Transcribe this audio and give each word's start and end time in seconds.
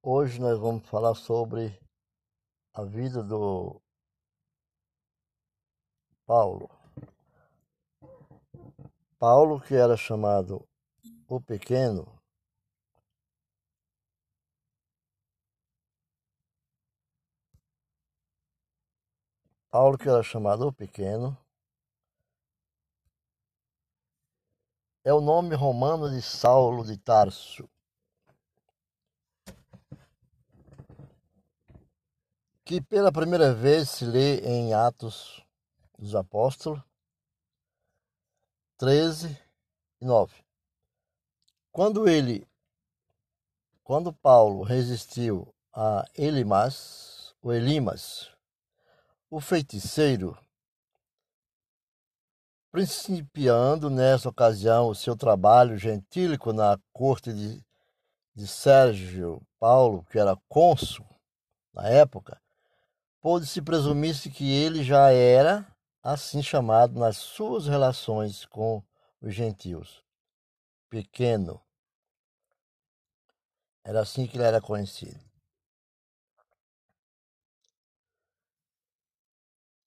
Hoje 0.00 0.40
nós 0.40 0.56
vamos 0.60 0.88
falar 0.88 1.14
sobre 1.16 1.76
a 2.72 2.84
vida 2.84 3.20
do 3.20 3.82
Paulo. 6.24 6.70
Paulo, 9.18 9.60
que 9.60 9.74
era 9.74 9.96
chamado 9.96 10.64
o 11.26 11.40
Pequeno, 11.40 12.06
Paulo, 19.68 19.98
que 19.98 20.08
era 20.08 20.22
chamado 20.22 20.68
o 20.68 20.72
Pequeno, 20.72 21.36
é 25.04 25.12
o 25.12 25.20
nome 25.20 25.56
romano 25.56 26.08
de 26.08 26.22
Saulo 26.22 26.84
de 26.84 26.96
Tarso. 26.96 27.68
Que 32.68 32.82
pela 32.82 33.10
primeira 33.10 33.54
vez 33.54 33.88
se 33.88 34.04
lê 34.04 34.40
em 34.40 34.74
Atos 34.74 35.42
dos 35.98 36.14
Apóstolos 36.14 36.78
13 38.76 39.34
e 40.02 40.04
9. 40.04 40.34
Quando 41.72 42.06
ele, 42.06 42.46
quando 43.82 44.12
Paulo 44.12 44.62
resistiu 44.64 45.48
a 45.72 46.04
Elimas, 46.14 47.34
o 47.40 47.54
Elimas, 47.54 48.30
o 49.30 49.40
feiticeiro, 49.40 50.38
principiando 52.70 53.88
nessa 53.88 54.28
ocasião 54.28 54.90
o 54.90 54.94
seu 54.94 55.16
trabalho 55.16 55.78
gentílico 55.78 56.52
na 56.52 56.78
corte 56.92 57.32
de, 57.32 57.64
de 58.34 58.46
Sérgio 58.46 59.40
Paulo, 59.58 60.04
que 60.10 60.18
era 60.18 60.36
cônsul 60.50 61.06
na 61.72 61.88
época, 61.88 62.38
pôde-se 63.20 63.60
presumir-se 63.62 64.30
que 64.30 64.50
ele 64.52 64.82
já 64.82 65.10
era 65.10 65.66
assim 66.02 66.42
chamado 66.42 66.98
nas 66.98 67.16
suas 67.16 67.66
relações 67.66 68.44
com 68.46 68.82
os 69.20 69.34
gentios. 69.34 70.04
Pequeno. 70.88 71.60
Era 73.84 74.00
assim 74.02 74.26
que 74.26 74.36
ele 74.36 74.44
era 74.44 74.60
conhecido. 74.60 75.18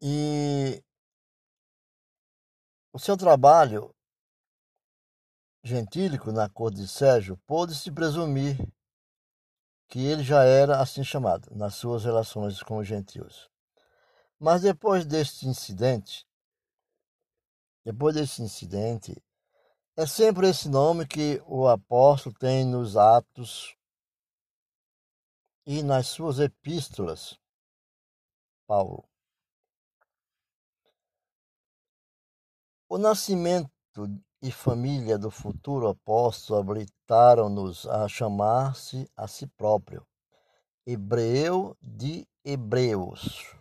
E 0.01 0.83
o 2.91 2.99
seu 2.99 3.15
trabalho 3.15 3.93
gentílico 5.63 6.31
na 6.31 6.49
corte 6.49 6.77
de 6.77 6.87
Sérgio 6.87 7.37
pôde-se 7.45 7.91
presumir 7.91 8.57
que 9.91 9.99
ele 9.99 10.23
já 10.23 10.45
era 10.45 10.81
assim 10.81 11.03
chamado 11.03 11.53
nas 11.53 11.75
suas 11.75 12.05
relações 12.05 12.63
com 12.63 12.77
os 12.77 12.87
gentios. 12.87 13.51
Mas 14.39 14.61
depois 14.61 15.05
deste 15.05 15.45
incidente, 15.45 16.25
depois 17.83 18.15
desse 18.15 18.41
incidente, 18.41 19.21
é 19.97 20.07
sempre 20.07 20.47
esse 20.47 20.69
nome 20.69 21.05
que 21.05 21.43
o 21.45 21.67
apóstolo 21.67 22.33
tem 22.39 22.65
nos 22.65 22.95
Atos 22.95 23.75
e 25.65 25.83
nas 25.83 26.07
suas 26.07 26.39
epístolas, 26.39 27.37
Paulo. 28.65 29.03
O 32.87 32.97
nascimento 32.97 33.69
e 34.41 34.51
família 34.51 35.17
do 35.17 35.29
futuro 35.29 35.87
apóstolo 35.87 36.59
habilitaram-nos 36.59 37.85
a 37.85 38.07
chamar-se 38.07 39.09
a 39.15 39.27
si 39.27 39.45
próprio 39.45 40.05
hebreu 40.85 41.77
de 41.81 42.27
hebreus. 42.43 43.55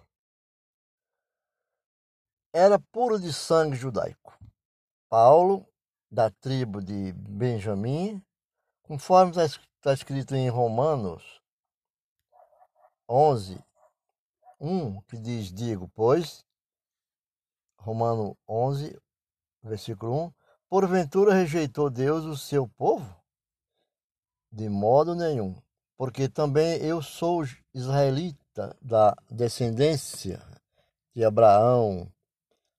Era 2.53 2.79
puro 2.79 3.21
de 3.21 3.33
sangue 3.33 3.77
judaico. 3.77 4.39
Paulo, 5.09 5.67
da 6.11 6.31
tribo 6.31 6.81
de 6.81 7.13
Benjamim, 7.13 8.25
conforme 8.83 9.33
está 9.33 9.93
escrito 9.93 10.35
em 10.35 10.49
Romanos 10.49 11.41
11, 13.09 13.63
1, 14.59 15.01
que 15.03 15.19
diz: 15.19 15.53
Digo, 15.53 15.89
pois, 15.95 16.45
Romano 17.79 18.37
11, 18.49 18.99
versículo 19.63 20.27
1, 20.27 20.40
porventura 20.71 21.35
rejeitou 21.35 21.91
Deus 21.91 22.25
o 22.25 22.37
seu 22.37 22.69
povo? 22.69 23.13
De 24.53 24.69
modo 24.69 25.17
nenhum, 25.17 25.61
porque 25.97 26.29
também 26.29 26.77
eu 26.77 27.03
sou 27.03 27.45
israelita 27.75 28.77
da 28.81 29.17
descendência 29.29 30.41
de 31.13 31.25
Abraão, 31.25 32.09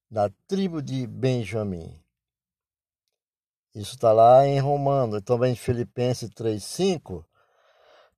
da 0.10 0.30
tribo 0.48 0.82
de 0.82 1.06
Benjamim. 1.06 2.02
Isso 3.76 3.96
está 3.96 4.14
lá 4.14 4.48
em 4.48 4.60
Romano, 4.60 5.22
também 5.22 5.52
em 5.52 5.58
Filipenses 5.58 6.30
3,5, 6.30 7.26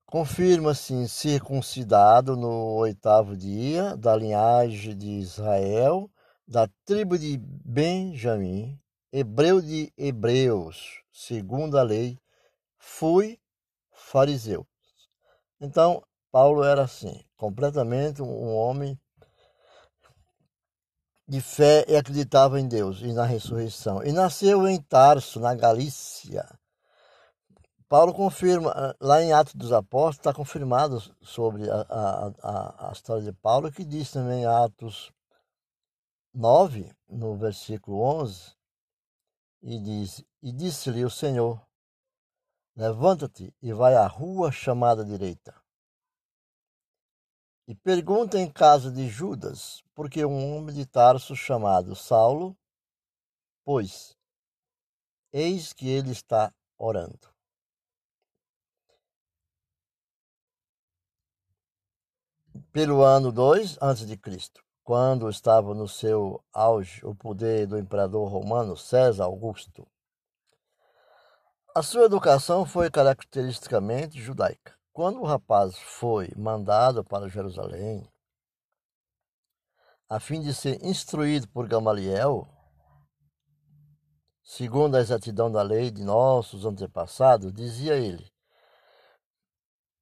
confirma-se 0.06 1.10
circuncidado 1.10 2.36
no 2.36 2.76
oitavo 2.76 3.36
dia, 3.36 3.98
da 3.98 4.16
linhagem 4.16 4.96
de 4.96 5.10
Israel, 5.10 6.12
da 6.48 6.68
tribo 6.86 7.18
de 7.18 7.38
Benjamim, 7.38 8.80
hebreu 9.14 9.62
de 9.62 9.94
hebreus, 9.96 11.04
segundo 11.12 11.78
a 11.78 11.84
lei, 11.84 12.20
fui 12.80 13.40
fariseu. 13.92 14.66
Então, 15.62 16.04
Paulo 16.32 16.64
era 16.64 16.82
assim, 16.82 17.24
completamente 17.38 18.24
um 18.24 18.56
homem 18.56 19.00
de 21.28 21.40
fé 21.40 21.86
e 21.88 21.96
acreditava 21.96 22.60
em 22.60 22.68
Deus 22.68 23.02
e 23.02 23.14
na 23.14 23.24
ressurreição. 23.24 24.04
E 24.04 24.12
nasceu 24.12 24.68
em 24.68 24.82
Tarso, 24.82 25.40
na 25.40 25.54
Galícia. 25.54 26.44
Paulo 27.88 28.16
confirma, 28.16 28.96
lá 29.00 29.22
em 29.22 29.32
Atos 29.32 29.54
dos 29.54 29.72
Apóstolos, 29.72 30.18
está 30.18 30.34
confirmado 30.34 31.00
sobre 31.22 31.70
a, 31.70 31.86
a, 31.88 32.28
a, 32.42 32.90
a 32.90 32.92
história 32.92 33.22
de 33.22 33.32
Paulo, 33.32 33.72
que 33.72 33.86
diz 33.86 34.10
também 34.10 34.42
em 34.42 34.46
Atos 34.48 35.12
9, 36.34 36.92
no 37.08 37.36
versículo 37.36 38.02
11, 38.02 38.56
e 39.64 40.52
disse-lhe 40.52 41.06
o 41.06 41.10
Senhor: 41.10 41.66
Levanta-te 42.76 43.56
e 43.62 43.72
vai 43.72 43.96
à 43.96 44.06
rua 44.06 44.52
chamada 44.52 45.06
direita. 45.06 45.56
E 47.66 47.74
pergunta 47.74 48.38
em 48.38 48.52
casa 48.52 48.92
de 48.92 49.08
Judas, 49.08 49.82
porque 49.96 50.26
um 50.26 50.58
homem 50.58 50.76
de 50.76 50.86
Tarso 50.86 51.34
chamado 51.34 51.96
Saulo, 51.96 52.58
pois, 53.64 54.18
eis 55.32 55.72
que 55.72 55.88
ele 55.88 56.12
está 56.12 56.54
orando. 56.78 57.34
Pelo 62.74 63.02
ano 63.02 63.32
2 63.32 63.78
antes 63.82 64.06
de 64.06 64.18
Cristo 64.18 64.64
quando 64.84 65.30
estava 65.30 65.74
no 65.74 65.88
seu 65.88 66.44
auge 66.52 67.06
o 67.06 67.16
poder 67.16 67.66
do 67.66 67.80
imperador 67.80 68.30
romano 68.30 68.76
César 68.76 69.24
Augusto. 69.24 69.88
A 71.74 71.82
sua 71.82 72.04
educação 72.04 72.66
foi 72.66 72.92
caracteristicamente 72.92 74.22
judaica. 74.22 74.78
Quando 74.92 75.22
o 75.22 75.26
rapaz 75.26 75.76
foi 75.80 76.32
mandado 76.36 77.04
para 77.04 77.30
Jerusalém, 77.30 78.08
a 80.08 80.20
fim 80.20 80.42
de 80.42 80.54
ser 80.54 80.84
instruído 80.86 81.48
por 81.48 81.68
Gamaliel, 81.68 82.48
segundo 84.44 84.96
a 84.96 85.00
exatidão 85.00 85.52
da 85.52 85.64
lei 85.64 85.90
de 85.90 86.04
nossos 86.04 86.66
antepassados, 86.66 87.52
dizia 87.52 87.96
ele. 87.96 88.32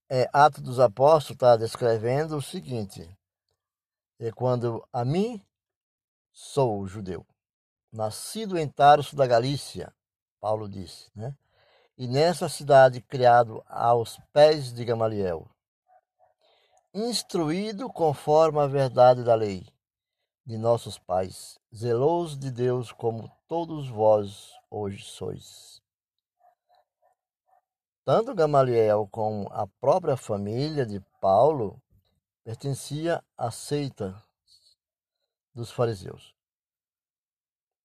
É, 0.10 0.28
Atos 0.34 0.62
dos 0.62 0.80
Apóstolos 0.80 1.38
está 1.38 1.56
descrevendo 1.56 2.36
o 2.36 2.42
seguinte: 2.42 3.18
é 4.22 4.32
quando 4.32 4.88
a 4.94 5.04
mim 5.04 5.44
sou 6.32 6.86
judeu, 6.86 7.26
nascido 7.92 8.56
em 8.56 8.68
Tarso 8.68 9.16
da 9.16 9.26
Galícia, 9.26 9.92
Paulo 10.40 10.70
disse, 10.70 11.10
né? 11.16 11.36
E 11.98 12.08
nessa 12.08 12.48
cidade 12.48 13.02
criado 13.02 13.64
aos 13.68 14.20
pés 14.32 14.72
de 14.72 14.86
Gamaliel, 14.86 15.50
instruído 16.94 17.92
conforme 17.92 18.60
a 18.60 18.68
verdade 18.68 19.24
da 19.24 19.34
lei 19.34 19.68
de 20.46 20.56
nossos 20.56 21.00
pais, 21.00 21.58
zeloso 21.74 22.38
de 22.38 22.52
Deus 22.52 22.92
como 22.92 23.28
todos 23.48 23.90
vós 23.90 24.52
hoje 24.70 25.04
sois. 25.04 25.82
Tanto 28.06 28.36
Gamaliel 28.36 29.08
como 29.12 29.48
a 29.52 29.66
própria 29.66 30.16
família 30.16 30.86
de 30.86 31.00
Paulo 31.20 31.81
pertencia 32.44 33.24
à 33.38 33.52
seita 33.52 34.24
dos 35.54 35.72
fariseus, 35.72 36.34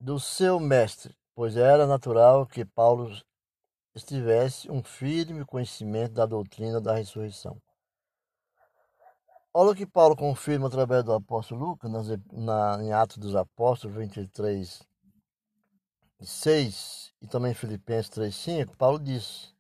do 0.01 0.19
seu 0.19 0.59
mestre, 0.61 1.17
pois 1.35 1.57
era 1.57 1.87
natural 1.87 2.47
que 2.47 2.65
Paulo 2.65 3.11
estivesse 3.95 4.71
um 4.71 4.83
firme 4.83 5.45
conhecimento 5.45 6.13
da 6.13 6.27
doutrina 6.27 6.81
da 6.81 6.95
ressurreição. 6.95 7.61
Olha 9.53 9.71
o 9.71 9.75
que 9.75 9.87
Paulo 9.87 10.15
confirma 10.15 10.67
através 10.69 11.03
do 11.03 11.15
apóstolo 11.15 11.65
Lucas, 11.65 11.91
na, 12.31 12.83
em 12.83 12.93
Atos 12.93 13.17
dos 13.17 13.35
Apóstolos 13.35 13.97
23, 13.97 14.83
6 16.21 17.15
e 17.23 17.27
também 17.27 17.55
Filipenses 17.55 18.11
3, 18.11 18.35
5, 18.35 18.77
Paulo 18.77 18.99
diz, 18.99 19.55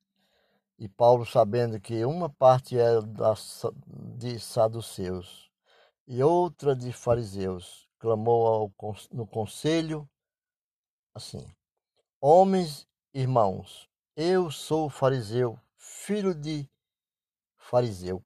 e 0.78 0.88
Paulo 0.88 1.24
sabendo 1.24 1.80
que 1.80 2.04
uma 2.04 2.28
parte 2.28 2.78
era 2.78 3.00
de 4.16 4.38
saduceus 4.38 5.50
e 6.06 6.22
outra 6.22 6.76
de 6.76 6.92
fariseus, 6.92 7.88
clamou 7.98 8.46
ao, 8.46 8.94
no 9.10 9.26
conselho 9.26 10.08
assim, 11.14 11.44
homens 12.20 12.86
irmãos, 13.12 13.88
eu 14.14 14.50
sou 14.50 14.90
fariseu, 14.90 15.58
filho 15.76 16.34
de 16.34 16.68
fariseu. 17.56 18.22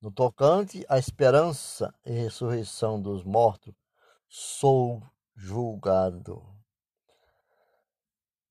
No 0.00 0.12
tocante 0.12 0.84
à 0.88 0.98
esperança 0.98 1.94
e 2.04 2.12
ressurreição 2.12 3.00
dos 3.00 3.24
mortos, 3.24 3.74
sou 4.28 5.02
julgado. 5.34 6.44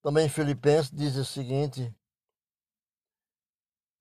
Também 0.02 0.28
Filipenses 0.28 0.92
diz 0.92 1.16
o 1.16 1.24
seguinte, 1.24 1.96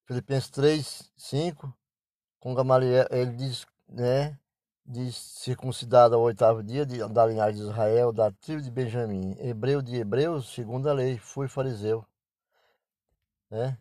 Filipenses 0.04 0.50
3, 0.50 1.12
5, 1.16 1.72
com 2.40 2.54
Gamaliel, 2.54 3.06
ele 3.10 3.32
diz, 3.32 3.66
né, 3.88 4.38
de 4.84 5.12
circuncidado 5.12 6.14
ao 6.14 6.22
oitavo 6.22 6.62
dia 6.62 6.84
de, 6.84 6.98
da 7.08 7.24
linhagem 7.24 7.62
de 7.62 7.68
Israel, 7.68 8.12
da 8.12 8.32
tribo 8.32 8.60
de 8.60 8.70
Benjamim, 8.70 9.36
hebreu 9.38 9.80
de 9.80 9.96
hebreus, 9.96 10.52
segundo 10.52 10.88
a 10.88 10.92
lei, 10.92 11.18
fui 11.18 11.46
fariseu. 11.46 12.04
Né? 13.48 13.78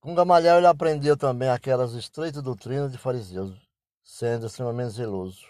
Com 0.00 0.14
Gamaliel 0.14 0.58
ele 0.58 0.66
aprendeu 0.66 1.16
também 1.16 1.48
aquelas 1.48 1.92
estreitas 1.92 2.42
doutrinas 2.42 2.92
de 2.92 2.98
fariseus, 2.98 3.54
sendo 4.02 4.46
extremamente 4.46 4.92
zeloso. 4.92 5.44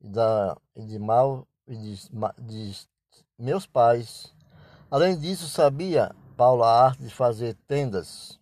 E, 0.00 0.08
da, 0.08 0.56
e 0.74 0.84
de 0.84 0.98
mal 0.98 1.46
e 1.66 1.76
de, 1.76 2.08
de 2.38 2.86
meus 3.38 3.66
pais. 3.66 4.34
Além 4.90 5.18
disso, 5.18 5.48
sabia 5.48 6.14
Paulo 6.36 6.62
a 6.62 6.86
arte 6.86 7.02
de 7.02 7.10
fazer 7.10 7.54
tendas. 7.66 8.38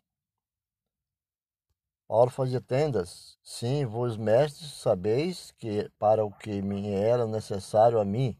Paulo 2.09 2.31
fazia 2.31 2.61
tendas. 2.61 3.39
Sim, 3.43 3.87
vós 3.87 4.17
mestres 4.17 4.73
sabeis 4.73 5.53
que 5.53 5.89
para 5.99 6.25
o 6.25 6.33
que 6.33 6.61
me 6.61 6.93
era 6.93 7.25
necessário 7.27 8.01
a 8.01 8.05
mim 8.05 8.37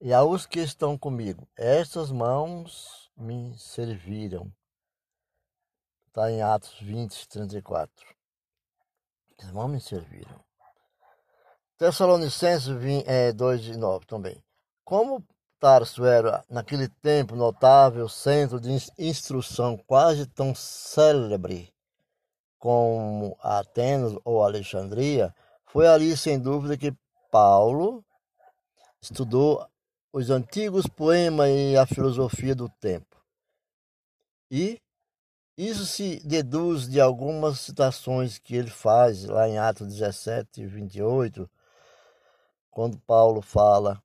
e 0.00 0.12
aos 0.12 0.46
que 0.46 0.58
estão 0.58 0.98
comigo, 0.98 1.46
estas 1.56 2.10
mãos 2.10 3.10
me 3.16 3.56
serviram. 3.58 4.52
Está 6.08 6.30
em 6.30 6.42
Atos 6.42 6.76
20, 6.80 7.28
34. 7.28 8.06
Irmãos 9.38 9.68
me 9.68 9.80
serviram. 9.80 10.42
Tessalonicenses 11.76 12.68
20, 12.68 13.06
é, 13.06 13.32
2 13.32 13.66
e 13.66 13.76
9 13.76 14.06
também. 14.06 14.42
Como 14.84 15.24
Tarso 15.62 16.04
era, 16.04 16.44
naquele 16.50 16.88
tempo, 16.88 17.36
notável 17.36 18.08
centro 18.08 18.58
de 18.58 18.76
instrução 18.98 19.76
quase 19.76 20.26
tão 20.26 20.56
célebre 20.56 21.72
como 22.58 23.38
Atenas 23.40 24.12
ou 24.24 24.42
Alexandria, 24.42 25.32
foi 25.66 25.86
ali, 25.86 26.16
sem 26.16 26.36
dúvida, 26.36 26.76
que 26.76 26.92
Paulo 27.30 28.04
estudou 29.00 29.64
os 30.12 30.30
antigos 30.30 30.84
poemas 30.88 31.48
e 31.48 31.76
a 31.76 31.86
filosofia 31.86 32.56
do 32.56 32.68
tempo. 32.68 33.16
E 34.50 34.82
isso 35.56 35.86
se 35.86 36.20
deduz 36.26 36.88
de 36.88 37.00
algumas 37.00 37.60
citações 37.60 38.36
que 38.36 38.56
ele 38.56 38.68
faz 38.68 39.26
lá 39.26 39.48
em 39.48 39.58
Atos 39.58 39.86
17, 39.86 40.66
28, 40.66 41.48
quando 42.68 42.98
Paulo 42.98 43.40
fala: 43.40 44.01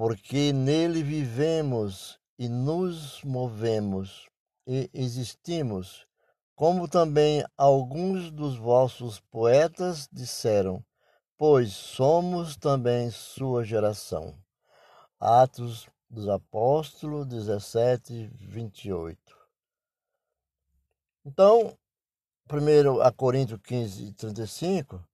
Porque 0.00 0.50
nele 0.50 1.02
vivemos 1.02 2.18
e 2.38 2.48
nos 2.48 3.22
movemos 3.22 4.30
e 4.66 4.88
existimos, 4.94 6.06
como 6.54 6.88
também 6.88 7.44
alguns 7.54 8.30
dos 8.30 8.56
vossos 8.56 9.20
poetas 9.20 10.08
disseram, 10.10 10.82
pois 11.36 11.74
somos 11.74 12.56
também 12.56 13.10
sua 13.10 13.62
geração. 13.62 14.34
Atos 15.20 15.86
dos 16.08 16.30
Apóstolos 16.30 17.26
17, 17.26 18.30
28. 18.38 19.20
Então, 21.26 21.76
primeiro 22.48 23.02
a 23.02 23.12
Coríntios 23.12 23.60
15, 23.62 24.14
35, 24.14 25.06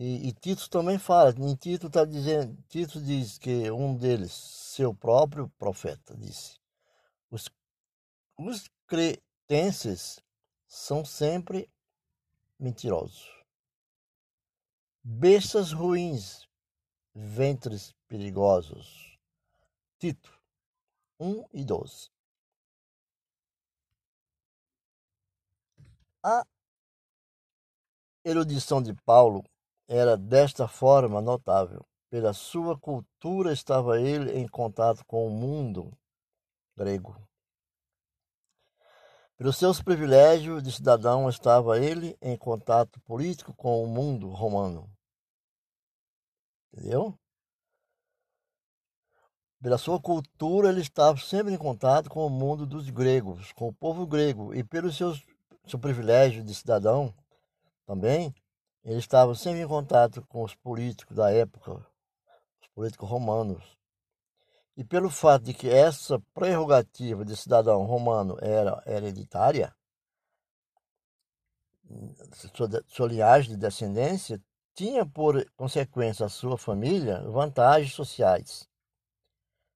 e, 0.00 0.28
e 0.28 0.32
Tito 0.32 0.70
também 0.70 0.96
fala, 0.96 1.34
em 1.36 1.56
Tito 1.56 1.88
está 1.88 2.04
dizendo, 2.04 2.56
Tito 2.68 3.02
diz 3.02 3.36
que 3.36 3.68
um 3.68 3.96
deles, 3.96 4.32
seu 4.32 4.94
próprio 4.94 5.48
profeta, 5.58 6.16
disse, 6.16 6.56
os, 7.28 7.50
os 8.38 8.70
cretenses 8.86 10.20
são 10.68 11.04
sempre 11.04 11.68
mentirosos, 12.60 13.28
bestas 15.02 15.72
ruins, 15.72 16.48
ventres 17.12 17.92
perigosos. 18.06 19.18
Tito 19.98 20.32
1 21.18 21.44
e 21.52 21.64
12. 21.64 22.08
A 26.22 26.46
erudição 28.24 28.80
de 28.80 28.94
Paulo 28.94 29.42
era 29.88 30.16
desta 30.16 30.68
forma 30.68 31.20
notável. 31.20 31.84
Pela 32.10 32.32
sua 32.32 32.78
cultura 32.78 33.52
estava 33.52 34.00
ele 34.00 34.38
em 34.38 34.46
contato 34.46 35.04
com 35.06 35.26
o 35.26 35.30
mundo 35.30 35.90
grego. 36.76 37.16
Pelos 39.36 39.56
seus 39.56 39.82
privilégios 39.82 40.62
de 40.62 40.70
cidadão 40.70 41.28
estava 41.28 41.78
ele 41.78 42.16
em 42.20 42.36
contato 42.36 43.00
político 43.00 43.54
com 43.54 43.82
o 43.82 43.86
mundo 43.86 44.28
romano. 44.28 44.90
Entendeu? 46.72 47.18
Pela 49.60 49.78
sua 49.78 50.00
cultura, 50.00 50.68
ele 50.68 50.80
estava 50.80 51.18
sempre 51.18 51.52
em 51.52 51.58
contato 51.58 52.08
com 52.08 52.24
o 52.24 52.30
mundo 52.30 52.64
dos 52.64 52.88
gregos, 52.90 53.52
com 53.52 53.68
o 53.68 53.74
povo 53.74 54.06
grego, 54.06 54.54
e 54.54 54.62
pelos 54.62 54.96
seus 54.96 55.24
seu 55.68 55.78
privilégio 55.78 56.42
de 56.42 56.54
cidadão 56.54 57.14
também, 57.86 58.34
ele 58.84 58.98
estava 58.98 59.34
sempre 59.34 59.60
em 59.60 59.68
contato 59.68 60.24
com 60.28 60.42
os 60.42 60.54
políticos 60.54 61.16
da 61.16 61.30
época, 61.30 61.72
os 62.60 62.68
políticos 62.74 63.08
romanos. 63.08 63.76
E 64.76 64.84
pelo 64.84 65.10
fato 65.10 65.44
de 65.44 65.54
que 65.54 65.68
essa 65.68 66.20
prerrogativa 66.32 67.24
de 67.24 67.36
cidadão 67.36 67.84
romano 67.84 68.36
era 68.40 68.82
hereditária, 68.86 69.74
sua, 72.54 72.84
sua 72.86 73.08
linhagem 73.08 73.50
de 73.50 73.56
descendência 73.56 74.40
tinha 74.74 75.04
por 75.04 75.44
consequência 75.56 76.26
a 76.26 76.28
sua 76.28 76.56
família 76.56 77.20
vantagens 77.28 77.92
sociais 77.94 78.68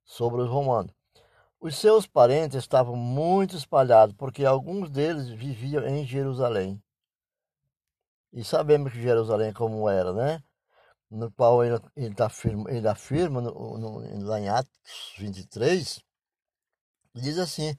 sobre 0.04 0.42
os 0.42 0.48
romanos. 0.48 0.94
Os 1.58 1.76
seus 1.76 2.06
parentes 2.06 2.56
estavam 2.56 2.96
muito 2.96 3.56
espalhados, 3.56 4.14
porque 4.16 4.44
alguns 4.44 4.90
deles 4.90 5.28
viviam 5.28 5.86
em 5.86 6.04
Jerusalém. 6.04 6.82
E 8.32 8.42
sabemos 8.42 8.92
que 8.92 9.02
Jerusalém 9.02 9.52
como 9.52 9.88
era, 9.88 10.12
né? 10.12 10.42
No 11.10 11.30
qual 11.32 11.62
ele, 11.64 11.78
ele, 11.94 12.14
afirma, 12.18 12.70
ele 12.70 12.88
afirma 12.88 13.40
no, 13.42 13.78
no, 13.78 14.26
lá 14.26 14.40
em 14.40 14.48
Atos 14.48 15.14
23, 15.18 16.02
diz 17.14 17.38
assim, 17.38 17.76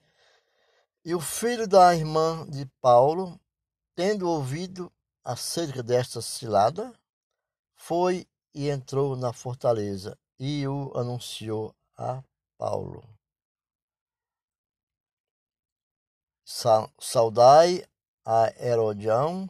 E 1.03 1.15
o 1.15 1.19
filho 1.19 1.67
da 1.67 1.95
irmã 1.95 2.45
de 2.48 2.67
Paulo, 2.79 3.39
tendo 3.95 4.29
ouvido 4.29 4.91
acerca 5.24 5.81
desta 5.81 6.22
cilada, 6.22 6.93
foi 7.75 8.27
e 8.53 8.69
entrou 8.69 9.15
na 9.15 9.33
fortaleza 9.33 10.17
e 10.39 10.67
o 10.67 10.91
anunciou 10.95 11.75
a 11.98 12.24
Paulo. 12.57 13.03
Saudai 17.00 17.83
a 18.25 18.53
Herodião, 18.63 19.50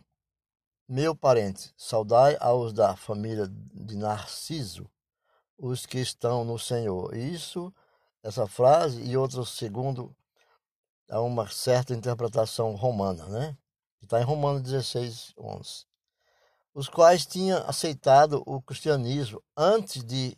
meu 0.87 1.15
parente, 1.15 1.73
saudai 1.77 2.37
aos 2.39 2.73
da 2.73 2.95
família 2.95 3.47
de 3.47 3.95
Narciso, 3.95 4.89
os 5.57 5.85
que 5.85 5.99
estão 5.99 6.43
no 6.43 6.59
Senhor. 6.59 7.15
Isso, 7.15 7.73
essa 8.21 8.47
frase 8.47 9.01
e 9.01 9.15
outras 9.15 9.49
segundo 9.49 10.15
a 11.09 11.21
uma 11.21 11.49
certa 11.49 11.93
interpretação 11.93 12.75
romana, 12.75 13.27
né? 13.27 13.57
Está 14.01 14.19
em 14.19 14.25
Romanos 14.25 14.61
16, 14.63 15.33
11. 15.37 15.85
Os 16.73 16.89
quais 16.89 17.25
tinham 17.25 17.63
aceitado 17.67 18.41
o 18.45 18.61
cristianismo 18.61 19.41
antes 19.55 20.03
de 20.03 20.37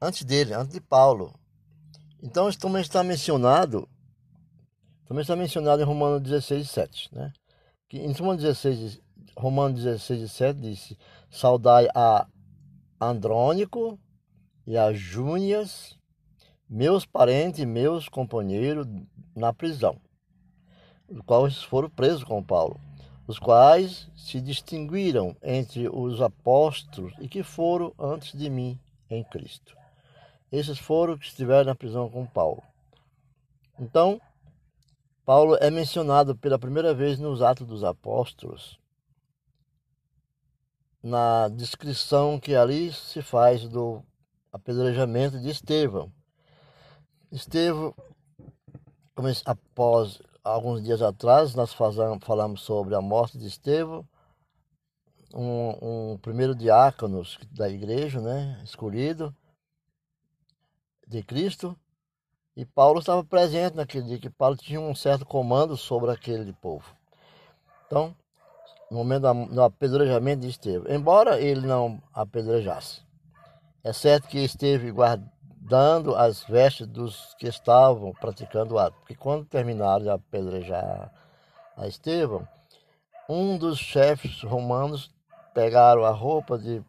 antes 0.00 0.24
dele, 0.24 0.52
antes 0.52 0.72
de 0.72 0.80
Paulo, 0.80 1.34
Então, 2.22 2.48
isso 2.48 2.58
também 2.58 2.80
está 2.80 3.04
mencionado, 3.04 3.86
também 5.06 5.20
está 5.20 5.36
mencionado 5.36 5.82
em 5.82 5.84
Romanos 5.84 6.22
16, 6.22 6.70
7, 6.70 7.14
né? 7.14 7.32
Que 7.86 7.98
em 7.98 8.12
Romanos 8.12 8.42
16, 8.42 9.00
Romanos 9.36 9.82
16, 9.82 10.30
7 10.30 10.60
disse, 10.60 10.98
saudai 11.30 11.88
a 11.94 12.26
Andrônico 13.00 13.98
e 14.66 14.76
a 14.76 14.92
Júnias, 14.92 15.98
meus 16.68 17.04
parentes 17.04 17.60
e 17.60 17.66
meus 17.66 18.08
companheiros 18.08 18.86
na 19.34 19.52
prisão, 19.52 20.00
os 21.08 21.20
quais 21.22 21.62
foram 21.62 21.90
presos 21.90 22.24
com 22.24 22.42
Paulo, 22.42 22.80
os 23.26 23.38
quais 23.38 24.08
se 24.16 24.40
distinguiram 24.40 25.36
entre 25.42 25.88
os 25.88 26.22
apóstolos 26.22 27.12
e 27.18 27.28
que 27.28 27.42
foram 27.42 27.92
antes 27.98 28.38
de 28.38 28.48
mim 28.48 28.78
em 29.10 29.22
Cristo. 29.24 29.76
Esses 30.50 30.78
foram 30.78 31.18
que 31.18 31.26
estiveram 31.26 31.64
na 31.64 31.74
prisão 31.74 32.08
com 32.08 32.24
Paulo. 32.24 32.62
Então, 33.78 34.20
Paulo 35.24 35.56
é 35.60 35.70
mencionado 35.70 36.36
pela 36.36 36.58
primeira 36.58 36.94
vez 36.94 37.18
nos 37.18 37.42
Atos 37.42 37.66
dos 37.66 37.82
Apóstolos, 37.82 38.78
na 41.04 41.48
descrição 41.48 42.40
que 42.40 42.54
ali 42.54 42.90
se 42.90 43.20
faz 43.20 43.68
do 43.68 44.02
apedrejamento 44.50 45.38
de 45.38 45.50
Estevão. 45.50 46.10
Estevão, 47.30 47.94
após 49.44 50.22
alguns 50.42 50.82
dias 50.82 51.02
atrás, 51.02 51.54
nós 51.54 51.74
falamos 51.74 52.62
sobre 52.62 52.94
a 52.94 53.02
morte 53.02 53.36
de 53.36 53.46
Estevão, 53.46 54.08
um, 55.34 56.12
um 56.12 56.18
primeiro 56.18 56.54
diácono 56.54 57.22
da 57.50 57.68
igreja, 57.68 58.18
né, 58.22 58.58
escolhido, 58.64 59.36
de 61.06 61.22
Cristo, 61.22 61.78
e 62.56 62.64
Paulo 62.64 63.00
estava 63.00 63.22
presente 63.22 63.76
naquele 63.76 64.06
dia, 64.06 64.18
que 64.18 64.30
Paulo 64.30 64.56
tinha 64.56 64.80
um 64.80 64.94
certo 64.94 65.26
comando 65.26 65.76
sobre 65.76 66.10
aquele 66.10 66.54
povo. 66.54 66.96
Então, 67.84 68.16
no 68.90 68.98
momento 68.98 69.46
do 69.46 69.62
apedrejamento 69.62 70.42
de 70.42 70.48
Estevão, 70.48 70.92
embora 70.92 71.40
ele 71.40 71.66
não 71.66 72.02
apedrejasse, 72.12 73.02
é 73.82 73.92
certo 73.92 74.28
que 74.28 74.38
esteve 74.38 74.90
guardando 74.90 76.14
as 76.14 76.42
vestes 76.44 76.86
dos 76.86 77.34
que 77.38 77.46
estavam 77.46 78.12
praticando 78.12 78.74
o 78.74 78.78
ato, 78.78 78.96
porque 78.98 79.14
quando 79.14 79.44
terminaram 79.44 80.04
de 80.04 80.10
apedrejar 80.10 81.12
a 81.76 81.86
Estevão, 81.86 82.46
um 83.28 83.56
dos 83.56 83.78
chefes 83.78 84.42
romanos 84.42 85.10
pegaram 85.52 86.04
a 86.04 86.10
roupa 86.10 86.58
de 86.58 86.82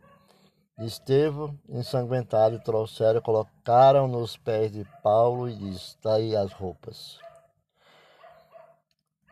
Estevão, 0.77 1.57
ensanguentado, 1.69 2.59
trouxeram, 2.59 3.21
colocaram 3.21 4.09
nos 4.09 4.35
pés 4.35 4.73
de 4.73 4.83
Paulo 5.01 5.47
e 5.47 5.55
disse: 5.55 5.95
Está 5.95 6.15
aí 6.15 6.35
as 6.35 6.51
roupas. 6.51 7.17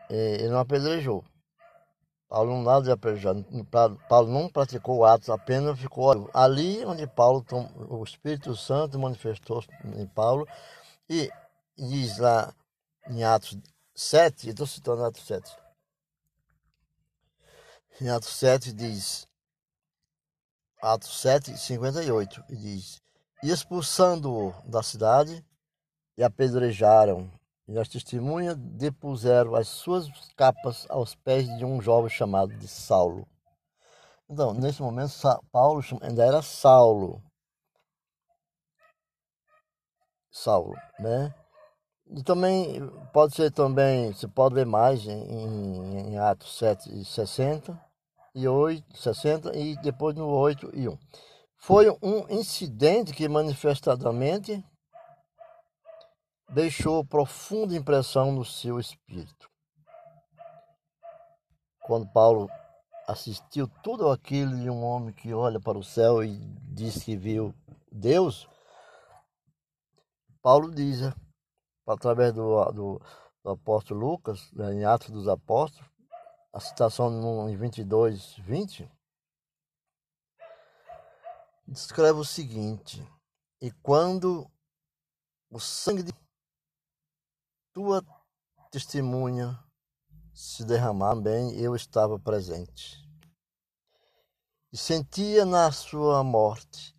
Ele 0.08 0.48
não 0.48 0.58
apedrejou. 0.58 1.22
Nada 2.64 2.82
de 2.82 2.90
apedrejar. 2.90 3.36
Paulo 4.08 4.32
não 4.32 4.48
praticou 4.48 5.04
atos, 5.04 5.30
apenas 5.30 5.78
ficou 5.78 6.28
ali 6.34 6.84
onde 6.84 7.06
Paulo, 7.06 7.44
o 7.88 8.02
Espírito 8.02 8.56
Santo 8.56 8.98
manifestou 8.98 9.62
em 9.96 10.06
Paulo. 10.06 10.46
E 11.08 11.30
diz 11.76 12.18
lá 12.18 12.52
em 13.08 13.22
Atos 13.22 13.56
7, 13.94 14.48
estou 14.48 14.66
citando 14.66 15.04
Atos 15.04 15.24
7. 15.24 15.56
Em 18.00 18.08
Atos 18.08 18.30
7 18.30 18.72
diz: 18.72 19.28
Atos 20.82 21.20
7, 21.20 21.56
58, 21.56 22.44
e 22.48 22.56
diz: 22.56 23.00
E 23.42 23.50
expulsando-o 23.50 24.52
da 24.68 24.82
cidade, 24.82 25.44
e 26.16 26.24
apedrejaram, 26.24 27.30
e 27.66 27.78
as 27.78 27.88
testemunhas 27.88 28.56
depuseram 28.56 29.54
as 29.54 29.68
suas 29.68 30.08
capas 30.36 30.86
aos 30.88 31.14
pés 31.14 31.46
de 31.56 31.64
um 31.64 31.80
jovem 31.80 32.10
chamado 32.10 32.54
de 32.56 32.68
Saulo. 32.68 33.26
Então, 34.28 34.52
nesse 34.54 34.82
momento, 34.82 35.12
Paulo 35.50 35.82
ainda 36.02 36.24
era 36.24 36.42
Saulo. 36.42 37.22
Saulo, 40.30 40.74
né? 40.98 41.34
E 42.06 42.22
também 42.22 42.86
pode 43.12 43.34
ser 43.34 43.50
também, 43.50 44.12
você 44.12 44.28
pode 44.28 44.54
ver 44.54 44.66
mais 44.66 45.06
em, 45.06 46.10
em 46.10 46.18
Atos 46.18 46.58
7 46.58 47.00
e 47.00 47.04
60, 47.04 47.80
e 48.34 48.48
8, 48.48 48.98
60 48.98 49.56
e 49.56 49.76
depois 49.76 50.14
no 50.16 50.26
8 50.26 50.70
e 50.74 50.88
1. 50.88 50.98
Foi 51.56 51.88
um 52.02 52.28
incidente 52.28 53.14
que 53.14 53.28
manifestadamente 53.28 54.62
deixou 56.50 57.04
profunda 57.04 57.74
impressão 57.74 58.32
no 58.32 58.44
seu 58.44 58.78
espírito. 58.78 59.50
Quando 61.80 62.10
Paulo 62.12 62.48
assistiu 63.06 63.68
tudo 63.82 64.10
aquilo 64.10 64.56
de 64.56 64.70
um 64.70 64.82
homem 64.82 65.12
que 65.12 65.34
olha 65.34 65.60
para 65.60 65.78
o 65.78 65.84
céu 65.84 66.24
e 66.24 66.38
diz 66.72 67.02
que 67.02 67.16
viu 67.16 67.54
Deus, 67.90 68.48
Paulo 70.42 70.70
diz, 70.70 71.00
através 71.86 72.32
do, 72.32 72.64
do, 72.72 73.00
do 73.42 73.50
apóstolo 73.50 74.00
Lucas, 74.00 74.50
né, 74.52 74.74
em 74.74 74.84
Atos 74.84 75.10
dos 75.10 75.28
Apóstolos, 75.28 75.88
a 76.52 76.60
citação 76.60 77.48
em 77.48 77.56
22, 77.56 78.36
20, 78.38 78.90
descreve 81.66 82.18
o 82.18 82.24
seguinte: 82.24 83.02
E 83.60 83.70
quando 83.82 84.48
o 85.50 85.58
sangue 85.58 86.02
de 86.02 86.12
tua 87.74 88.02
testemunha 88.70 89.62
se 90.32 90.64
derramar, 90.64 91.14
bem, 91.16 91.54
eu 91.60 91.76
estava 91.76 92.18
presente. 92.18 93.06
E 94.72 94.76
sentia 94.78 95.44
na 95.44 95.70
sua 95.70 96.24
morte 96.24 96.96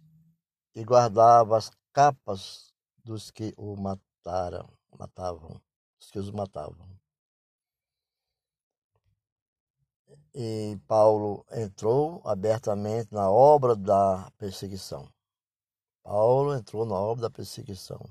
e 0.75 0.83
guardava 0.83 1.57
as 1.57 1.71
capas 1.91 2.71
dos 3.03 3.31
que 3.31 3.53
o 3.57 3.75
mataram, 3.75 4.69
matavam, 4.97 5.59
os 5.99 6.11
que 6.11 6.19
os 6.19 6.29
matavam. 6.29 6.95
e 10.37 10.77
Paulo 10.85 11.45
entrou 11.49 12.21
abertamente 12.25 13.13
na 13.13 13.31
obra 13.31 13.73
da 13.73 14.29
perseguição. 14.37 15.09
Paulo 16.03 16.53
entrou 16.53 16.85
na 16.85 16.95
obra 16.95 17.23
da 17.23 17.29
perseguição. 17.29 18.01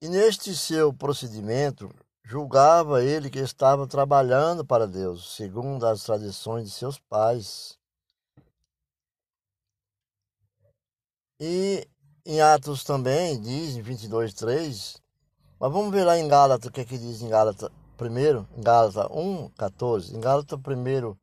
E 0.00 0.08
neste 0.08 0.54
seu 0.54 0.92
procedimento, 0.92 1.90
julgava 2.22 3.02
ele 3.02 3.30
que 3.30 3.38
estava 3.38 3.86
trabalhando 3.86 4.64
para 4.64 4.86
Deus, 4.86 5.34
segundo 5.34 5.86
as 5.86 6.02
tradições 6.02 6.64
de 6.64 6.70
seus 6.70 6.98
pais. 6.98 7.78
E 11.40 11.88
em 12.26 12.40
Atos 12.42 12.84
também 12.84 13.40
diz, 13.40 13.74
em 13.76 13.80
22, 13.80 14.34
3, 14.34 15.00
mas 15.58 15.72
vamos 15.72 15.90
ver 15.90 16.04
lá 16.04 16.18
em 16.18 16.28
Gálatas, 16.28 16.68
o 16.68 16.72
que 16.72 16.82
é 16.82 16.84
que 16.84 16.98
diz 16.98 17.22
em 17.22 17.28
Gálatas 17.28 17.70
primeiro, 17.96 18.46
em 18.54 18.60
Gálatas 18.60 19.06
1, 19.10 19.48
14, 19.50 20.14
em 20.14 20.20
Gálatas 20.20 20.60
primeiro, 20.60 21.18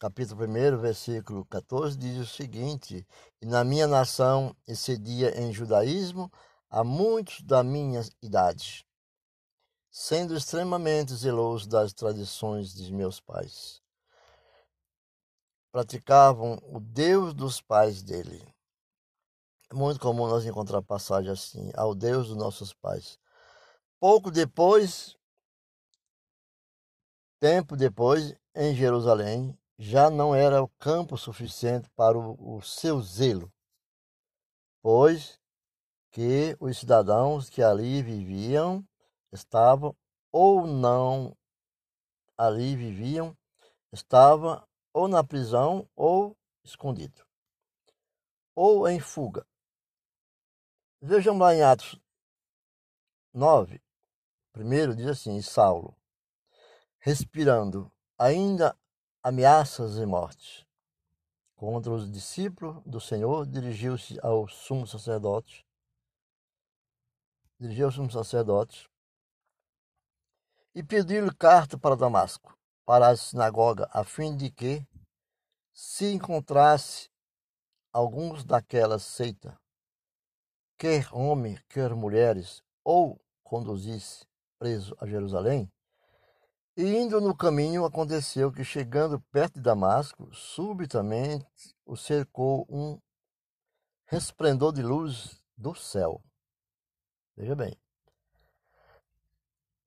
capítulo 0.00 0.44
1, 0.44 0.78
versículo 0.78 1.44
14, 1.44 1.96
diz 1.96 2.18
o 2.18 2.26
seguinte: 2.26 3.06
na 3.40 3.62
minha 3.62 3.86
nação 3.86 4.56
excedia 4.66 5.40
em 5.40 5.52
judaísmo 5.52 6.28
a 6.74 6.82
muitos 6.82 7.40
da 7.42 7.62
minha 7.62 8.00
idade, 8.20 8.84
sendo 9.88 10.36
extremamente 10.36 11.14
zeloso 11.14 11.68
das 11.68 11.92
tradições 11.92 12.74
de 12.74 12.92
meus 12.92 13.20
pais. 13.20 13.80
Praticavam 15.70 16.58
o 16.64 16.80
Deus 16.80 17.32
dos 17.32 17.60
pais 17.60 18.02
dele. 18.02 18.44
É 19.70 19.74
muito 19.74 20.00
comum 20.00 20.26
nós 20.26 20.44
encontrar 20.44 20.82
passagem 20.82 21.30
assim, 21.30 21.70
ao 21.76 21.94
Deus 21.94 22.26
dos 22.26 22.36
nossos 22.36 22.74
pais. 22.74 23.20
Pouco 24.00 24.28
depois, 24.28 25.16
Tempo 27.38 27.76
depois, 27.76 28.34
em 28.52 28.74
Jerusalém, 28.74 29.56
já 29.78 30.10
não 30.10 30.34
era 30.34 30.60
o 30.60 30.68
campo 30.80 31.16
suficiente 31.16 31.88
para 31.90 32.18
o, 32.18 32.56
o 32.56 32.62
seu 32.62 33.00
zelo, 33.00 33.52
pois 34.82 35.38
que 36.14 36.56
os 36.60 36.78
cidadãos 36.78 37.50
que 37.50 37.60
ali 37.60 38.00
viviam 38.00 38.86
estavam 39.32 39.96
ou 40.30 40.64
não 40.64 41.36
ali 42.38 42.76
viviam, 42.76 43.36
estava 43.92 44.64
ou 44.92 45.08
na 45.08 45.24
prisão 45.24 45.88
ou 45.96 46.36
escondido, 46.62 47.26
ou 48.54 48.88
em 48.88 49.00
fuga. 49.00 49.44
Vejam 51.02 51.36
lá 51.36 51.52
em 51.52 51.62
Atos 51.62 52.00
9, 53.32 53.82
primeiro 54.52 54.94
diz 54.94 55.08
assim, 55.08 55.42
Saulo, 55.42 55.96
respirando 57.00 57.90
ainda 58.16 58.78
ameaças 59.20 59.96
e 59.96 60.06
morte. 60.06 60.64
Contra 61.56 61.92
os 61.92 62.08
discípulos 62.08 62.80
do 62.86 63.00
Senhor, 63.00 63.44
dirigiu-se 63.48 64.16
ao 64.22 64.46
sumo 64.46 64.86
sacerdote 64.86 65.63
dirigiu-se 67.64 67.98
um 67.98 68.10
sacerdote 68.10 68.86
e 70.74 70.82
pediu-lhe 70.82 71.34
carta 71.34 71.78
para 71.78 71.96
Damasco, 71.96 72.54
para 72.84 73.08
a 73.08 73.16
sinagoga, 73.16 73.88
a 73.90 74.04
fim 74.04 74.36
de 74.36 74.50
que, 74.50 74.86
se 75.72 76.12
encontrasse 76.12 77.08
alguns 77.90 78.44
daquela 78.44 78.98
seita, 78.98 79.58
quer 80.76 81.08
homem, 81.12 81.58
quer 81.68 81.94
mulheres, 81.94 82.62
ou 82.84 83.18
conduzisse 83.42 84.26
preso 84.58 84.94
a 85.00 85.06
Jerusalém, 85.06 85.72
e 86.76 86.82
indo 86.82 87.18
no 87.20 87.34
caminho, 87.34 87.86
aconteceu 87.86 88.52
que, 88.52 88.64
chegando 88.64 89.20
perto 89.32 89.54
de 89.54 89.62
Damasco, 89.62 90.28
subitamente 90.34 91.74
o 91.86 91.96
cercou 91.96 92.66
um 92.68 93.00
resplendor 94.06 94.72
de 94.72 94.82
luz 94.82 95.40
do 95.56 95.74
céu. 95.74 96.22
Veja 97.36 97.54
bem. 97.56 97.76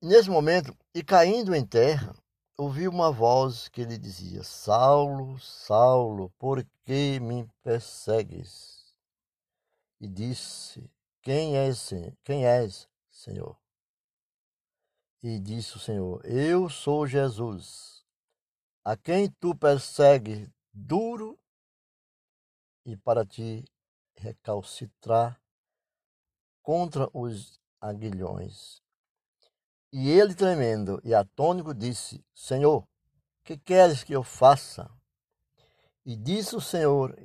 Nesse 0.00 0.28
momento, 0.30 0.76
e 0.94 1.02
caindo 1.02 1.54
em 1.54 1.66
terra, 1.66 2.14
ouviu 2.56 2.90
uma 2.90 3.10
voz 3.10 3.68
que 3.68 3.84
lhe 3.84 3.96
dizia: 3.96 4.44
Saulo, 4.44 5.38
Saulo, 5.40 6.30
por 6.38 6.64
que 6.84 7.18
me 7.20 7.48
persegues? 7.62 8.94
E 10.00 10.06
disse: 10.06 10.90
Quem 11.22 11.56
és, 11.56 11.90
quem 12.22 12.46
és, 12.46 12.88
Senhor? 13.10 13.58
E 15.22 15.38
disse 15.40 15.76
o 15.76 15.80
Senhor: 15.80 16.24
Eu 16.24 16.68
sou 16.68 17.06
Jesus, 17.06 18.04
a 18.84 18.96
quem 18.96 19.30
tu 19.40 19.54
persegues 19.54 20.48
duro 20.72 21.38
e 22.84 22.96
para 22.96 23.24
te 23.24 23.64
recalcitrar 24.14 25.40
contra 26.68 27.08
os 27.14 27.58
aguilhões. 27.80 28.82
E 29.90 30.10
ele, 30.10 30.34
tremendo 30.34 31.00
e 31.02 31.14
atônico, 31.14 31.72
disse: 31.72 32.22
Senhor, 32.34 32.86
que 33.42 33.56
queres 33.56 34.04
que 34.04 34.12
eu 34.12 34.22
faça? 34.22 34.90
E 36.04 36.14
disse 36.14 36.54
o 36.54 36.60
Senhor 36.60 37.18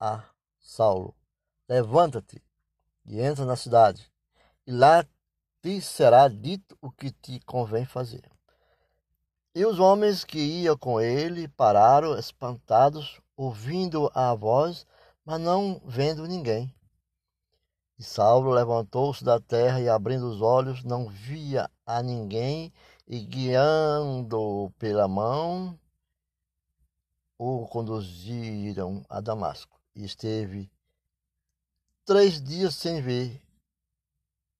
a 0.00 0.28
Saulo: 0.58 1.14
Levanta-te 1.68 2.42
e 3.04 3.20
entra 3.20 3.44
na 3.44 3.54
cidade, 3.54 4.10
e 4.66 4.72
lá 4.72 5.06
te 5.62 5.80
será 5.80 6.26
dito 6.26 6.76
o 6.82 6.90
que 6.90 7.12
te 7.12 7.38
convém 7.46 7.84
fazer. 7.84 8.28
E 9.54 9.64
os 9.64 9.78
homens 9.78 10.24
que 10.24 10.40
iam 10.40 10.76
com 10.76 11.00
ele 11.00 11.46
pararam 11.46 12.18
espantados, 12.18 13.20
ouvindo 13.36 14.10
a 14.12 14.34
voz, 14.34 14.84
mas 15.24 15.40
não 15.40 15.80
vendo 15.84 16.26
ninguém. 16.26 16.74
E 17.98 18.04
Saulo 18.04 18.50
levantou-se 18.50 19.24
da 19.24 19.40
terra 19.40 19.80
e, 19.80 19.88
abrindo 19.88 20.28
os 20.28 20.42
olhos, 20.42 20.84
não 20.84 21.08
via 21.08 21.70
a 21.86 22.02
ninguém, 22.02 22.72
e 23.06 23.20
guiando-o 23.20 24.70
pela 24.72 25.08
mão, 25.08 25.78
o 27.38 27.66
conduziram 27.66 29.02
a 29.08 29.20
Damasco. 29.20 29.80
E 29.94 30.04
esteve 30.04 30.70
três 32.04 32.42
dias 32.42 32.74
sem 32.74 33.00
ver, 33.00 33.42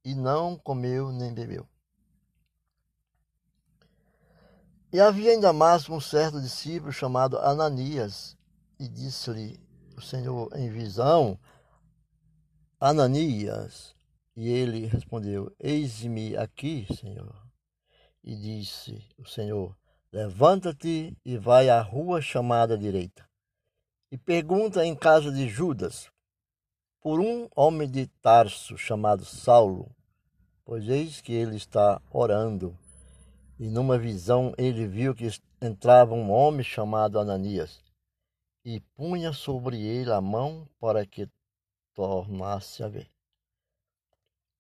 e 0.03 0.15
não 0.15 0.57
comeu 0.57 1.13
nem 1.13 1.35
bebeu. 1.35 1.69
E 4.91 5.01
havia 5.01 5.35
em 5.35 5.41
Damasco 5.41 5.93
um 5.93 6.01
certo 6.01 6.41
discípulo 6.41 6.91
chamado 6.91 7.39
Ananias, 7.39 8.35
e 8.79 8.89
disse-lhe 8.89 9.61
o 9.95 10.01
Senhor 10.01 10.49
em 10.57 10.71
visão, 10.71 11.39
Ananias, 12.89 13.97
e 14.37 14.49
ele 14.49 14.87
respondeu, 14.87 15.53
Eis-me 15.59 16.37
aqui, 16.37 16.87
Senhor. 16.95 17.35
E 18.23 18.37
disse 18.37 19.05
o 19.19 19.25
Senhor, 19.27 19.77
Levanta-te 20.13 21.19
e 21.25 21.37
vai 21.37 21.69
à 21.69 21.81
rua 21.81 22.23
chamada 22.23 22.79
direita, 22.79 23.29
e 24.09 24.17
pergunta 24.17 24.87
em 24.87 24.95
casa 24.95 25.33
de 25.33 25.49
Judas, 25.49 26.09
por 27.01 27.19
um 27.19 27.49
homem 27.57 27.91
de 27.91 28.07
Tarso 28.23 28.79
chamado 28.79 29.25
Saulo, 29.25 29.91
pois 30.65 30.89
eis 30.89 31.21
que 31.21 31.33
ele 31.33 31.57
está 31.57 32.01
orando. 32.09 32.79
E 33.59 33.69
numa 33.69 33.99
visão 33.99 34.55
ele 34.57 34.87
viu 34.87 35.13
que 35.13 35.29
entrava 35.61 36.15
um 36.15 36.31
homem 36.31 36.63
chamado 36.63 37.19
Ananias, 37.19 37.83
e 38.65 38.79
punha 38.95 39.33
sobre 39.33 39.81
ele 39.81 40.13
a 40.13 40.21
mão 40.21 40.69
para 40.79 41.05
que 41.05 41.29
tornasse 41.97 42.85
a 42.85 42.89
ver. 42.89 43.11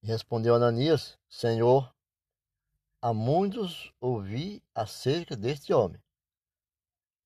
Respondeu 0.03 0.55
Ananias: 0.55 1.18
Senhor, 1.29 1.94
há 3.01 3.12
muitos 3.12 3.92
ouvi 4.01 4.62
acerca 4.75 5.37
deste 5.37 5.72
homem. 5.72 6.03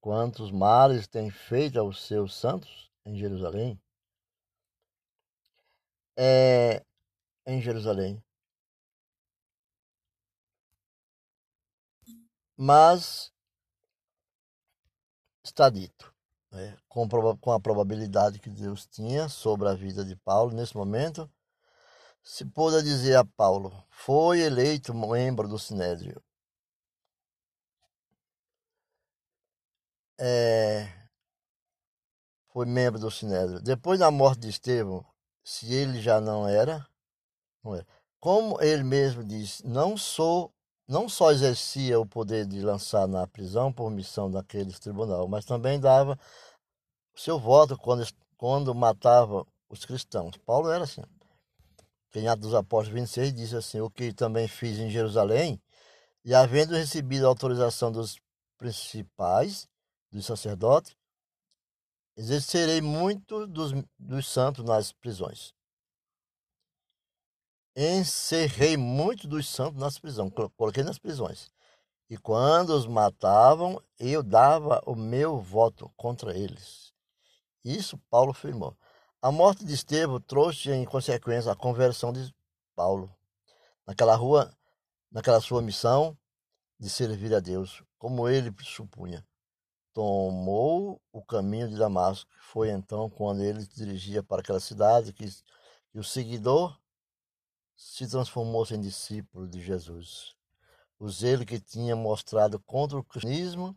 Quantos 0.00 0.50
males 0.50 1.06
tem 1.06 1.30
feito 1.30 1.78
aos 1.78 2.02
seus 2.02 2.34
santos 2.34 2.90
em 3.04 3.16
Jerusalém? 3.16 3.80
É, 6.16 6.84
em 7.46 7.60
Jerusalém. 7.62 8.22
Mas 12.56 13.32
está 15.44 15.70
dito, 15.70 16.09
né, 16.50 16.76
com, 16.88 17.08
com 17.38 17.52
a 17.52 17.60
probabilidade 17.60 18.38
que 18.38 18.50
Deus 18.50 18.86
tinha 18.86 19.28
sobre 19.28 19.68
a 19.68 19.74
vida 19.74 20.04
de 20.04 20.16
Paulo 20.16 20.52
nesse 20.52 20.76
momento, 20.76 21.30
se 22.22 22.44
pôde 22.44 22.82
dizer 22.82 23.16
a 23.16 23.24
Paulo: 23.24 23.72
foi 23.90 24.40
eleito 24.40 24.94
membro 24.94 25.48
do 25.48 25.58
Sinédrio. 25.58 26.22
É, 30.18 30.86
foi 32.52 32.66
membro 32.66 33.00
do 33.00 33.10
Sinédrio. 33.10 33.60
Depois 33.62 33.98
da 33.98 34.10
morte 34.10 34.40
de 34.40 34.50
Estevão, 34.50 35.04
se 35.42 35.72
ele 35.72 36.00
já 36.00 36.20
não 36.20 36.46
era, 36.46 36.86
não 37.64 37.74
era. 37.74 37.86
Como 38.18 38.60
ele 38.60 38.82
mesmo 38.82 39.24
disse, 39.24 39.66
não 39.66 39.96
sou 39.96 40.52
não 40.90 41.08
só 41.08 41.30
exercia 41.30 42.00
o 42.00 42.04
poder 42.04 42.44
de 42.44 42.60
lançar 42.60 43.06
na 43.06 43.24
prisão 43.24 43.72
por 43.72 43.88
missão 43.92 44.28
daqueles 44.28 44.80
tribunal, 44.80 45.28
mas 45.28 45.44
também 45.44 45.78
dava 45.78 46.18
seu 47.14 47.38
voto 47.38 47.78
quando, 47.78 48.04
quando 48.36 48.74
matava 48.74 49.46
os 49.68 49.84
cristãos. 49.84 50.36
Paulo 50.38 50.68
era 50.68 50.82
assim. 50.82 51.02
Em 52.12 52.26
Atos 52.26 52.46
dos 52.46 52.54
Apóstolos 52.54 53.00
26 53.02 53.32
diz 53.32 53.54
assim: 53.54 53.80
O 53.80 53.88
que 53.88 54.12
também 54.12 54.48
fiz 54.48 54.80
em 54.80 54.90
Jerusalém, 54.90 55.62
e 56.24 56.34
havendo 56.34 56.74
recebido 56.74 57.24
a 57.24 57.28
autorização 57.28 57.92
dos 57.92 58.18
principais, 58.58 59.68
dos 60.10 60.26
sacerdotes, 60.26 60.96
exercerei 62.16 62.80
muito 62.80 63.46
dos, 63.46 63.72
dos 63.96 64.26
santos 64.26 64.64
nas 64.64 64.90
prisões 64.90 65.54
encerrei 67.76 68.76
muitos 68.76 69.26
dos 69.26 69.48
santos 69.48 69.80
nas 69.80 69.98
prisões, 69.98 70.32
coloquei 70.56 70.82
nas 70.82 70.98
prisões. 70.98 71.50
E 72.08 72.16
quando 72.16 72.70
os 72.70 72.86
matavam, 72.86 73.80
eu 73.98 74.22
dava 74.22 74.82
o 74.84 74.96
meu 74.96 75.38
voto 75.38 75.90
contra 75.96 76.36
eles. 76.36 76.92
Isso 77.64 77.96
Paulo 78.10 78.32
afirmou. 78.32 78.76
A 79.22 79.30
morte 79.30 79.64
de 79.64 79.74
Estevão 79.74 80.18
trouxe 80.18 80.70
em 80.72 80.84
consequência 80.84 81.52
a 81.52 81.56
conversão 81.56 82.12
de 82.12 82.34
Paulo. 82.74 83.14
Naquela 83.86 84.16
rua, 84.16 84.52
naquela 85.10 85.40
sua 85.40 85.62
missão 85.62 86.16
de 86.78 86.88
servir 86.88 87.34
a 87.34 87.40
Deus, 87.40 87.82
como 87.98 88.28
ele 88.28 88.52
supunha. 88.64 89.24
Tomou 89.92 91.00
o 91.12 91.22
caminho 91.22 91.68
de 91.68 91.76
Damasco. 91.76 92.30
Foi 92.40 92.70
então 92.70 93.10
quando 93.10 93.42
ele 93.42 93.60
se 93.60 93.74
dirigia 93.74 94.22
para 94.22 94.40
aquela 94.40 94.60
cidade 94.60 95.12
que, 95.12 95.28
que 95.92 95.98
o 95.98 96.04
seguidor 96.04 96.80
se 97.80 98.06
transformou-se 98.06 98.74
em 98.74 98.80
discípulo 98.80 99.48
de 99.48 99.58
Jesus. 99.58 100.36
O 100.98 101.08
zelo 101.08 101.46
que 101.46 101.58
tinha 101.58 101.96
mostrado 101.96 102.60
contra 102.60 102.98
o 102.98 103.02
cristianismo 103.02 103.74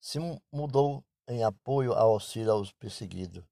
se 0.00 0.20
mudou 0.52 1.04
em 1.26 1.42
apoio 1.42 1.92
ao 1.94 2.12
auxílio 2.12 2.52
aos 2.52 2.70
perseguidos. 2.70 3.42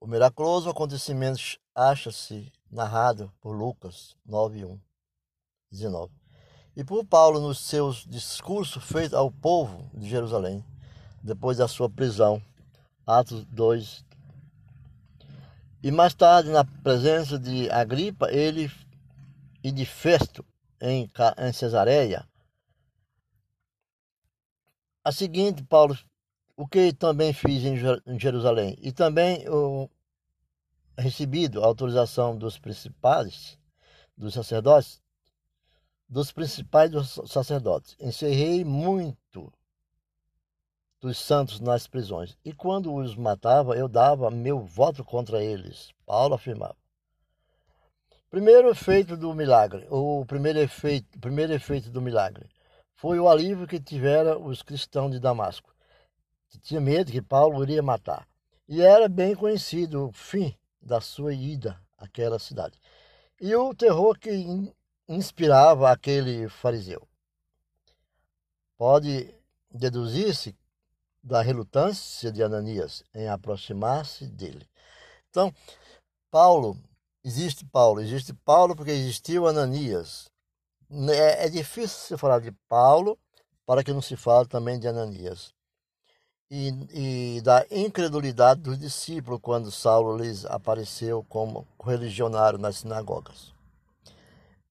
O 0.00 0.08
miraculoso 0.08 0.68
acontecimento 0.68 1.40
acha-se 1.72 2.52
narrado 2.68 3.32
por 3.40 3.52
Lucas 3.52 4.16
9:1, 4.26 4.80
19. 5.70 6.12
E 6.74 6.82
por 6.82 7.06
Paulo 7.06 7.38
nos 7.38 7.60
seus 7.60 8.04
discursos 8.04 8.82
feitos 8.82 9.14
ao 9.14 9.30
povo 9.30 9.88
de 9.94 10.08
Jerusalém, 10.08 10.64
depois 11.22 11.58
da 11.58 11.68
sua 11.68 11.88
prisão. 11.88 12.42
Atos 13.06 13.44
2, 13.44 14.04
e 15.82 15.90
mais 15.90 16.14
tarde, 16.14 16.50
na 16.50 16.64
presença 16.64 17.38
de 17.38 17.70
Agripa 17.70 18.30
ele, 18.30 18.70
e 19.64 19.70
de 19.70 19.84
Festo 19.84 20.44
em, 20.80 21.10
em 21.38 21.52
Cesareia, 21.52 22.28
a 25.04 25.10
seguinte, 25.10 25.64
Paulo, 25.64 25.98
o 26.56 26.66
que 26.66 26.92
também 26.92 27.32
fiz 27.32 27.64
em 27.64 28.18
Jerusalém, 28.18 28.78
e 28.80 28.92
também 28.92 29.48
o, 29.48 29.90
recebido 30.96 31.62
a 31.62 31.66
autorização 31.66 32.36
dos 32.36 32.58
principais, 32.58 33.58
dos 34.16 34.34
sacerdotes, 34.34 35.02
dos 36.08 36.30
principais 36.30 36.90
dos 36.90 37.20
sacerdotes. 37.26 37.96
Encerrei 37.98 38.64
muito 38.64 39.52
dos 41.02 41.18
santos 41.18 41.58
nas 41.58 41.88
prisões, 41.88 42.38
e 42.44 42.52
quando 42.52 42.94
os 42.94 43.16
matava, 43.16 43.76
eu 43.76 43.88
dava 43.88 44.30
meu 44.30 44.60
voto 44.60 45.04
contra 45.04 45.42
eles. 45.42 45.90
Paulo 46.06 46.36
afirmava. 46.36 46.76
Primeiro 48.30 48.70
efeito 48.70 49.16
do 49.16 49.34
milagre, 49.34 49.84
o 49.90 50.24
primeiro 50.24 50.60
efeito, 50.60 51.18
primeiro 51.18 51.52
efeito 51.52 51.90
do 51.90 52.00
milagre, 52.00 52.48
foi 52.94 53.18
o 53.18 53.28
alívio 53.28 53.66
que 53.66 53.80
tiveram 53.80 54.46
os 54.46 54.62
cristãos 54.62 55.10
de 55.10 55.18
Damasco, 55.18 55.74
que 56.48 56.58
tinha 56.60 56.80
medo 56.80 57.10
que 57.10 57.20
Paulo 57.20 57.64
iria 57.64 57.82
matar. 57.82 58.26
E 58.68 58.80
era 58.80 59.08
bem 59.08 59.34
conhecido 59.34 60.06
o 60.06 60.12
fim 60.12 60.56
da 60.80 61.00
sua 61.00 61.34
ida 61.34 61.76
àquela 61.98 62.38
cidade. 62.38 62.78
E 63.40 63.52
o 63.56 63.74
terror 63.74 64.16
que 64.16 64.72
inspirava 65.08 65.90
aquele 65.90 66.48
fariseu. 66.48 67.06
Pode 68.78 69.34
deduzir-se 69.68 70.56
da 71.22 71.40
relutância 71.40 72.32
de 72.32 72.42
Ananias 72.42 73.04
em 73.14 73.28
aproximar-se 73.28 74.26
dele. 74.26 74.66
Então, 75.30 75.54
Paulo, 76.30 76.76
existe 77.22 77.64
Paulo, 77.64 78.00
existe 78.00 78.32
Paulo 78.32 78.74
porque 78.74 78.90
existiu 78.90 79.46
Ananias. 79.46 80.30
É, 81.10 81.46
é 81.46 81.48
difícil 81.48 81.88
se 81.88 82.16
falar 82.16 82.40
de 82.40 82.52
Paulo 82.68 83.18
para 83.64 83.84
que 83.84 83.92
não 83.92 84.02
se 84.02 84.16
fale 84.16 84.48
também 84.48 84.78
de 84.78 84.88
Ananias. 84.88 85.54
E, 86.50 87.36
e, 87.36 87.40
da 87.40 87.64
incredulidade 87.70 88.60
dos 88.60 88.78
discípulos 88.78 89.40
quando 89.40 89.70
Saulo 89.70 90.18
lhes 90.18 90.44
apareceu 90.44 91.24
como 91.26 91.66
religionário 91.82 92.58
nas 92.58 92.78
sinagogas. 92.78 93.54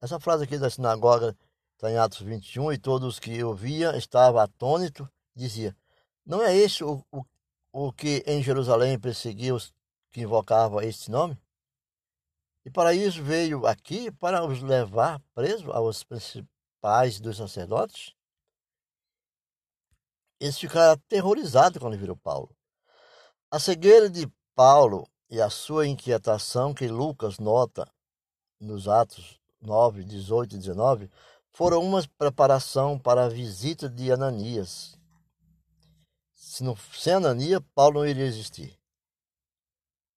Essa 0.00 0.20
frase 0.20 0.44
aqui 0.44 0.58
da 0.58 0.70
sinagoga 0.70 1.36
está 1.74 1.90
em 1.90 1.96
Atos 1.96 2.20
21, 2.20 2.72
e 2.72 2.78
todos 2.78 3.18
que 3.18 3.42
ouvia 3.42 3.96
estavam 3.96 4.40
atônitos, 4.40 5.08
dizia, 5.34 5.76
não 6.24 6.42
é 6.42 6.56
este 6.56 6.84
o, 6.84 7.04
o, 7.10 7.24
o 7.72 7.92
que 7.92 8.22
em 8.26 8.42
Jerusalém 8.42 8.98
perseguiu 8.98 9.56
os 9.56 9.72
que 10.10 10.20
invocavam 10.20 10.80
este 10.80 11.10
nome? 11.10 11.38
E 12.64 12.70
para 12.70 12.94
isso 12.94 13.22
veio 13.22 13.66
aqui 13.66 14.10
para 14.12 14.44
os 14.44 14.62
levar 14.62 15.20
presos 15.34 15.68
aos 15.68 16.04
principais 16.04 17.20
dos 17.20 17.36
sacerdotes? 17.36 18.14
Eles 20.38 20.58
ficaram 20.58 20.92
aterrorizados 20.92 21.78
quando 21.78 21.98
viram 21.98 22.16
Paulo. 22.16 22.54
A 23.50 23.58
cegueira 23.58 24.08
de 24.08 24.30
Paulo 24.54 25.08
e 25.28 25.40
a 25.40 25.50
sua 25.50 25.86
inquietação 25.86 26.74
que 26.74 26.86
Lucas 26.86 27.38
nota 27.38 27.90
nos 28.60 28.86
Atos 28.86 29.40
9, 29.60 30.04
18 30.04 30.54
e 30.54 30.58
19 30.58 31.10
foram 31.50 31.80
uma 31.82 32.02
preparação 32.18 32.98
para 32.98 33.24
a 33.24 33.28
visita 33.28 33.88
de 33.88 34.10
Ananias. 34.10 34.98
Se 36.52 36.62
não, 36.62 36.76
sem 36.92 37.14
Ananias, 37.14 37.62
Paulo 37.74 38.00
não 38.00 38.06
iria 38.06 38.26
existir. 38.26 38.78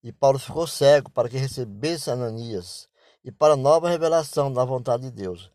E 0.04 0.12
Paulo 0.12 0.38
ficou 0.38 0.67
cego 0.67 1.10
para 1.10 1.30
que 1.30 1.38
recebesse 1.38 2.12
Ananias 2.12 2.89
e 3.24 3.32
para 3.32 3.56
nova 3.56 3.88
revelação 3.88 4.52
da 4.52 4.65
vontade 4.65 5.04
de 5.04 5.12
Deus. 5.12 5.50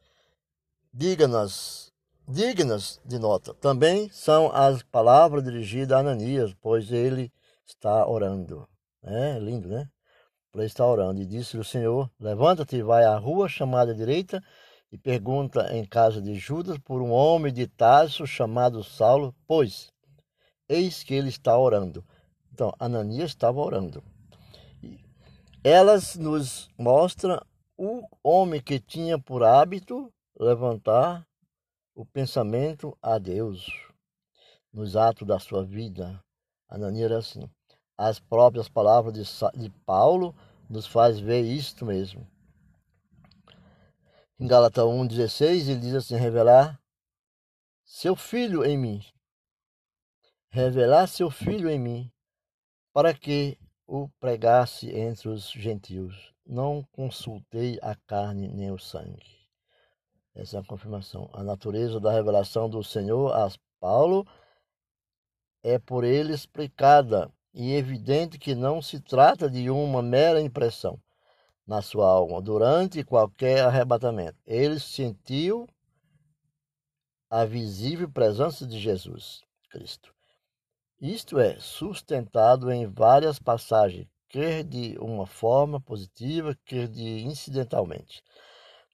Dignas, 0.90 1.92
dignas 2.26 2.98
de 3.04 3.18
nota, 3.18 3.52
também 3.52 4.08
são 4.08 4.50
as 4.54 4.82
palavras 4.82 5.44
dirigidas 5.44 5.98
a 5.98 6.00
Ananias, 6.00 6.56
pois 6.62 6.90
ele 6.90 7.30
está 7.66 8.08
orando. 8.08 8.66
É 9.02 9.38
lindo, 9.38 9.68
né? 9.68 9.86
Para 10.50 10.64
estar 10.64 10.86
orando. 10.86 11.20
E 11.20 11.26
disse-lhe 11.26 11.60
o 11.60 11.64
Senhor: 11.64 12.10
Levanta-te 12.18 12.76
e 12.76 12.82
vai 12.82 13.04
à 13.04 13.18
rua 13.18 13.50
chamada 13.50 13.94
direita 13.94 14.42
e 14.90 14.96
pergunta 14.96 15.76
em 15.76 15.84
casa 15.84 16.22
de 16.22 16.36
Judas 16.36 16.78
por 16.78 17.02
um 17.02 17.10
homem 17.10 17.52
de 17.52 17.66
Tarso 17.66 18.26
chamado 18.26 18.82
Saulo, 18.82 19.34
pois 19.46 19.92
eis 20.70 21.02
que 21.02 21.12
ele 21.12 21.28
está 21.28 21.58
orando. 21.58 22.04
Então, 22.52 22.72
Ananias 22.78 23.30
estava 23.30 23.60
orando. 23.60 24.02
Elas 25.62 26.16
nos 26.16 26.70
mostram 26.78 27.44
o 27.76 28.06
homem 28.22 28.62
que 28.62 28.78
tinha 28.78 29.18
por 29.18 29.42
hábito 29.42 30.12
levantar 30.38 31.26
o 31.94 32.04
pensamento 32.06 32.96
a 33.02 33.18
Deus 33.18 33.66
nos 34.72 34.96
atos 34.96 35.26
da 35.26 35.38
sua 35.38 35.64
vida. 35.64 36.22
Ananias 36.68 37.10
era 37.10 37.18
assim. 37.18 37.50
As 37.98 38.18
próprias 38.18 38.68
palavras 38.68 39.12
de, 39.12 39.60
de 39.60 39.70
Paulo 39.84 40.34
nos 40.68 40.86
faz 40.86 41.18
ver 41.18 41.42
isto 41.42 41.84
mesmo. 41.84 42.26
Em 44.38 44.46
Gálatas 44.46 44.84
1,16 44.84 45.68
ele 45.68 45.80
diz 45.80 45.94
assim, 45.94 46.16
revelar 46.16 46.80
seu 47.84 48.16
filho 48.16 48.64
em 48.64 48.78
mim. 48.78 49.04
Revelar 50.52 51.06
seu 51.06 51.30
filho 51.30 51.70
em 51.70 51.78
mim, 51.78 52.12
para 52.92 53.14
que 53.14 53.56
o 53.86 54.08
pregasse 54.18 54.90
entre 54.90 55.28
os 55.28 55.48
gentios. 55.52 56.34
Não 56.44 56.82
consultei 56.90 57.78
a 57.80 57.94
carne 57.94 58.48
nem 58.48 58.72
o 58.72 58.78
sangue. 58.78 59.48
Essa 60.34 60.56
é 60.56 60.60
a 60.60 60.64
confirmação. 60.64 61.30
A 61.32 61.44
natureza 61.44 62.00
da 62.00 62.10
revelação 62.10 62.68
do 62.68 62.82
Senhor 62.82 63.32
a 63.32 63.48
Paulo 63.78 64.26
é 65.62 65.78
por 65.78 66.02
ele 66.02 66.32
explicada 66.32 67.30
e 67.54 67.74
evidente 67.74 68.36
que 68.36 68.52
não 68.52 68.82
se 68.82 68.98
trata 68.98 69.48
de 69.48 69.70
uma 69.70 70.02
mera 70.02 70.40
impressão 70.40 71.00
na 71.64 71.80
sua 71.80 72.10
alma 72.10 72.42
durante 72.42 73.04
qualquer 73.04 73.64
arrebatamento. 73.64 74.36
Ele 74.44 74.80
sentiu 74.80 75.68
a 77.30 77.44
visível 77.44 78.10
presença 78.10 78.66
de 78.66 78.80
Jesus 78.80 79.42
Cristo. 79.68 80.12
Isto 81.00 81.38
é 81.38 81.58
sustentado 81.58 82.70
em 82.70 82.86
várias 82.86 83.38
passagens, 83.38 84.06
quer 84.28 84.62
de 84.62 84.98
uma 84.98 85.26
forma 85.26 85.80
positiva, 85.80 86.54
quer 86.66 86.86
de 86.88 87.20
incidentalmente. 87.20 88.22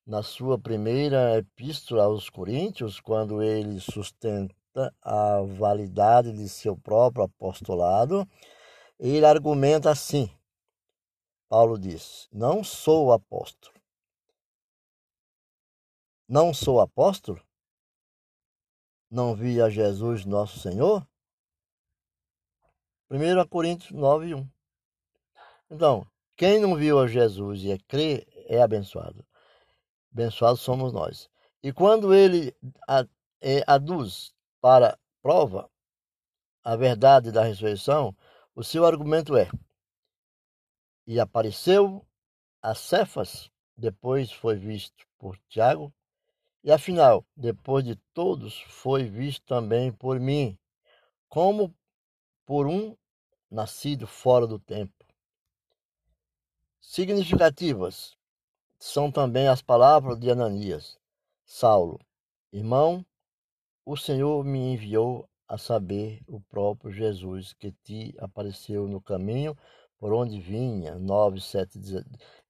Na 0.07 0.23
sua 0.23 0.57
primeira 0.57 1.37
epístola 1.37 2.05
aos 2.05 2.31
Coríntios, 2.31 3.01
quando 3.01 3.43
ele 3.43 3.81
sustenta 3.81 4.55
a 5.03 5.41
validade 5.59 6.33
de 6.33 6.49
seu 6.49 6.77
próprio 6.77 7.25
apostolado, 7.25 8.25
ele 9.01 9.27
argumenta 9.27 9.91
assim. 9.91 10.31
Paulo 11.49 11.77
diz: 11.77 12.29
Não 12.31 12.63
sou 12.63 13.13
apóstolo. 13.13 13.75
Não 16.29 16.55
sou 16.55 16.81
apóstolo? 16.81 17.43
Não 19.11 19.35
vi 19.35 19.61
a 19.61 19.69
Jesus 19.69 20.25
nosso 20.25 20.61
Senhor? 20.61 21.05
1 23.09 23.47
Coríntios 23.49 23.93
9, 23.93 24.35
1. 24.35 24.49
Então, 25.71 26.07
quem 26.37 26.61
não 26.61 26.75
viu 26.75 26.99
a 26.99 27.07
Jesus 27.07 27.63
e 27.63 27.71
é 27.71 27.79
crê, 27.79 28.27
é 28.47 28.61
abençoado. 28.61 29.25
Abençoados 30.13 30.61
somos 30.61 30.93
nós. 30.93 31.31
E 31.63 31.73
quando 31.73 32.13
ele 32.13 32.55
é, 33.41 33.63
aduz 33.67 34.35
para 34.61 34.99
prova 35.23 35.71
a 36.65 36.75
verdade 36.75 37.31
da 37.31 37.45
ressurreição, 37.45 38.17
o 38.55 38.65
seu 38.65 38.85
argumento 38.85 39.37
é: 39.37 39.49
E 41.07 41.21
apareceu 41.21 42.05
a 42.61 42.75
Cefas, 42.75 43.51
depois 43.77 44.33
foi 44.33 44.57
visto 44.57 45.07
por 45.17 45.39
Tiago, 45.49 45.95
e 46.65 46.73
afinal, 46.73 47.25
depois 47.37 47.85
de 47.85 47.95
todos, 48.13 48.61
foi 48.63 49.05
visto 49.05 49.45
também 49.45 49.93
por 49.93 50.19
mim, 50.19 50.59
como 51.29 51.73
por 52.47 52.67
um 52.67 52.97
nascido 53.51 54.07
fora 54.07 54.47
do 54.47 54.59
tempo. 54.59 55.05
Significativas 56.81 58.17
são 58.79 59.11
também 59.11 59.49
as 59.49 59.61
palavras 59.61 60.19
de 60.19 60.31
Ananias, 60.31 60.97
Saulo, 61.45 62.01
irmão, 62.53 63.05
o 63.85 63.97
Senhor 63.97 64.45
me 64.45 64.73
enviou 64.73 65.29
a 65.49 65.59
saber 65.59 66.23
o 66.27 66.41
próprio 66.41 66.91
Jesus 66.91 67.53
que 67.53 67.73
te 67.85 68.15
apareceu 68.19 68.89
no 68.89 69.01
caminho 69.01 69.57
por 69.99 70.13
onde 70.13 70.41
vinha, 70.41 70.97
9, 70.97 71.41
7, 71.41 71.79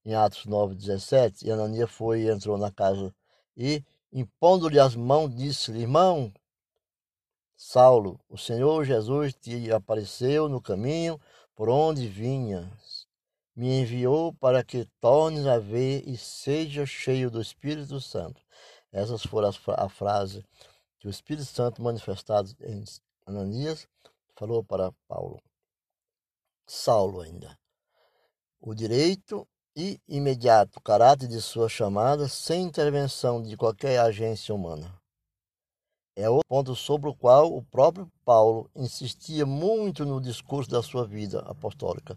em 0.05 0.15
Atos 0.15 0.47
9, 0.47 0.75
17, 0.75 1.47
e 1.47 1.51
Ananias 1.51 1.91
foi 1.91 2.23
e 2.23 2.31
entrou 2.31 2.59
na 2.59 2.71
casa 2.71 3.15
e, 3.57 3.85
impondo-lhe 4.13 4.79
as 4.79 4.97
mãos, 4.97 5.35
disse-lhe, 5.35 5.81
irmão, 5.81 6.33
Saulo, 7.57 8.21
o 8.29 8.37
Senhor 8.37 8.85
Jesus 8.85 9.33
te 9.33 9.73
apareceu 9.73 10.49
no 10.49 10.61
caminho 10.61 11.19
por 11.55 11.71
onde 11.71 12.07
vinhas. 12.07 13.07
Me 13.55 13.81
enviou 13.81 14.35
para 14.35 14.62
que 14.62 14.85
tornes 15.01 15.47
a 15.47 15.59
ver 15.59 16.07
e 16.07 16.19
seja 16.19 16.85
cheio 16.85 17.31
do 17.31 17.40
Espírito 17.40 17.99
Santo. 17.99 18.42
Essas 18.92 19.23
foram 19.23 19.49
as, 19.49 19.59
a 19.69 19.88
frase 19.88 20.45
que 20.99 21.09
o 21.09 21.11
Espírito 21.11 21.47
Santo 21.47 21.83
manifestado 21.83 22.51
em 22.61 22.85
Ananias 23.27 23.88
falou 24.35 24.62
para 24.62 24.92
Paulo. 25.09 25.42
Saulo 26.66 27.21
ainda. 27.23 27.59
o 28.61 28.75
direito 28.75 29.49
e 29.75 30.01
imediato 30.09 30.81
caráter 30.81 31.29
de 31.29 31.40
sua 31.40 31.69
chamada 31.69 32.29
sem 32.29 32.62
intervenção 32.62 33.42
de 33.42 33.57
qualquer 33.57 33.99
agência 34.01 34.55
humana. 34.55 35.01
É 36.18 36.31
o 36.31 36.40
ponto 36.48 36.74
sobre 36.74 37.11
o 37.11 37.14
qual 37.14 37.55
o 37.55 37.62
próprio 37.62 38.11
Paulo 38.24 38.70
insistia 38.74 39.44
muito 39.44 40.07
no 40.07 40.18
discurso 40.18 40.70
da 40.70 40.83
sua 40.83 41.07
vida 41.07 41.40
apostólica, 41.40 42.16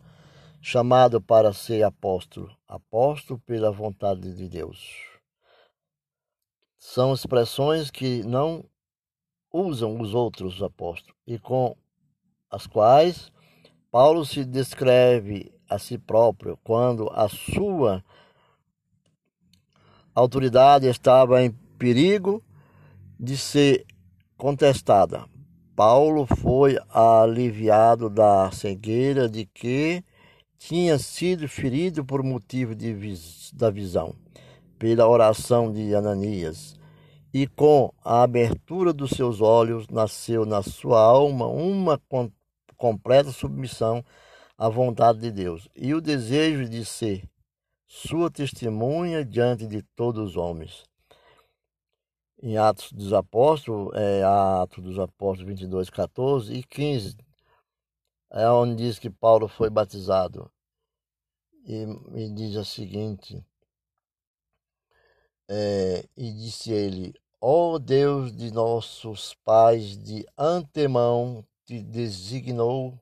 chamado 0.61 1.19
para 1.19 1.51
ser 1.51 1.83
apóstolo, 1.83 2.49
apóstolo 2.65 3.37
pela 3.45 3.69
vontade 3.69 4.33
de 4.33 4.47
Deus. 4.47 4.95
São 6.77 7.13
expressões 7.13 7.91
que 7.91 8.23
não 8.23 8.63
usam 9.51 9.99
os 9.99 10.13
outros 10.13 10.63
apóstolos 10.63 11.17
e 11.27 11.37
com 11.37 11.75
as 12.49 12.65
quais 12.65 13.29
Paulo 13.91 14.25
se 14.25 14.45
descreve 14.45 15.53
a 15.67 15.77
si 15.77 15.97
próprio 15.97 16.57
quando 16.63 17.09
a 17.11 17.27
sua 17.27 18.01
autoridade 20.15 20.87
estava 20.87 21.43
em 21.43 21.51
perigo 21.77 22.41
de 23.19 23.35
ser 23.35 23.85
contestada. 24.39 25.25
Paulo 25.75 26.25
foi 26.25 26.77
aliviado 26.89 28.09
da 28.09 28.49
cegueira 28.51 29.27
de 29.27 29.45
que 29.45 30.01
tinha 30.57 30.97
sido 30.97 31.47
ferido 31.47 32.05
por 32.05 32.23
motivo 32.23 32.73
vis 32.73 33.51
da 33.53 33.69
visão, 33.69 34.15
pela 34.77 35.07
oração 35.07 35.71
de 35.71 35.93
Ananias, 35.93 36.79
e 37.33 37.47
com 37.47 37.93
a 38.03 38.23
abertura 38.23 38.93
dos 38.93 39.11
seus 39.11 39.41
olhos 39.41 39.87
nasceu 39.89 40.45
na 40.45 40.63
sua 40.63 41.01
alma 41.01 41.45
uma 41.45 42.01
completa 42.77 43.31
submissão 43.31 44.03
à 44.57 44.69
vontade 44.69 45.19
de 45.19 45.31
Deus 45.31 45.67
e 45.75 45.93
o 45.93 46.01
desejo 46.01 46.67
de 46.67 46.85
ser 46.85 47.23
sua 47.85 48.31
testemunha 48.31 49.23
diante 49.25 49.67
de 49.67 49.81
todos 49.95 50.29
os 50.31 50.37
homens. 50.37 50.88
Em 52.41 52.57
Atos 52.57 52.93
dos 52.93 53.11
Apóstolos, 53.11 53.93
é, 53.95 54.23
Atos 54.23 54.81
dos 54.81 54.97
Apóstolos 54.97 55.47
22, 55.49 55.89
14 55.89 56.53
e 56.53 56.63
15, 56.63 57.17
é 58.31 58.49
onde 58.49 58.75
diz 58.77 58.97
que 58.97 59.09
Paulo 59.09 59.47
foi 59.49 59.69
batizado. 59.69 60.49
E, 61.65 61.83
e 62.15 62.33
diz 62.33 62.55
o 62.55 62.63
seguinte, 62.63 63.45
é, 65.49 66.07
e 66.15 66.31
disse 66.31 66.71
ele, 66.71 67.13
ó 67.41 67.73
oh 67.73 67.79
Deus 67.79 68.31
de 68.35 68.51
nossos 68.51 69.35
pais, 69.43 69.97
de 69.97 70.25
antemão 70.37 71.45
te 71.65 71.83
designou 71.83 72.97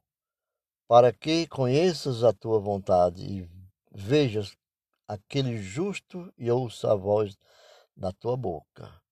para 0.87 1.13
que 1.13 1.45
conheças 1.47 2.23
a 2.23 2.33
tua 2.33 2.59
vontade 2.59 3.23
e 3.23 3.49
vejas 3.91 4.57
aquele 5.07 5.57
justo 5.57 6.33
e 6.37 6.49
ouça 6.49 6.91
a 6.91 6.95
voz 6.95 7.37
da 7.95 8.11
tua 8.11 8.35
boca. 8.35 9.06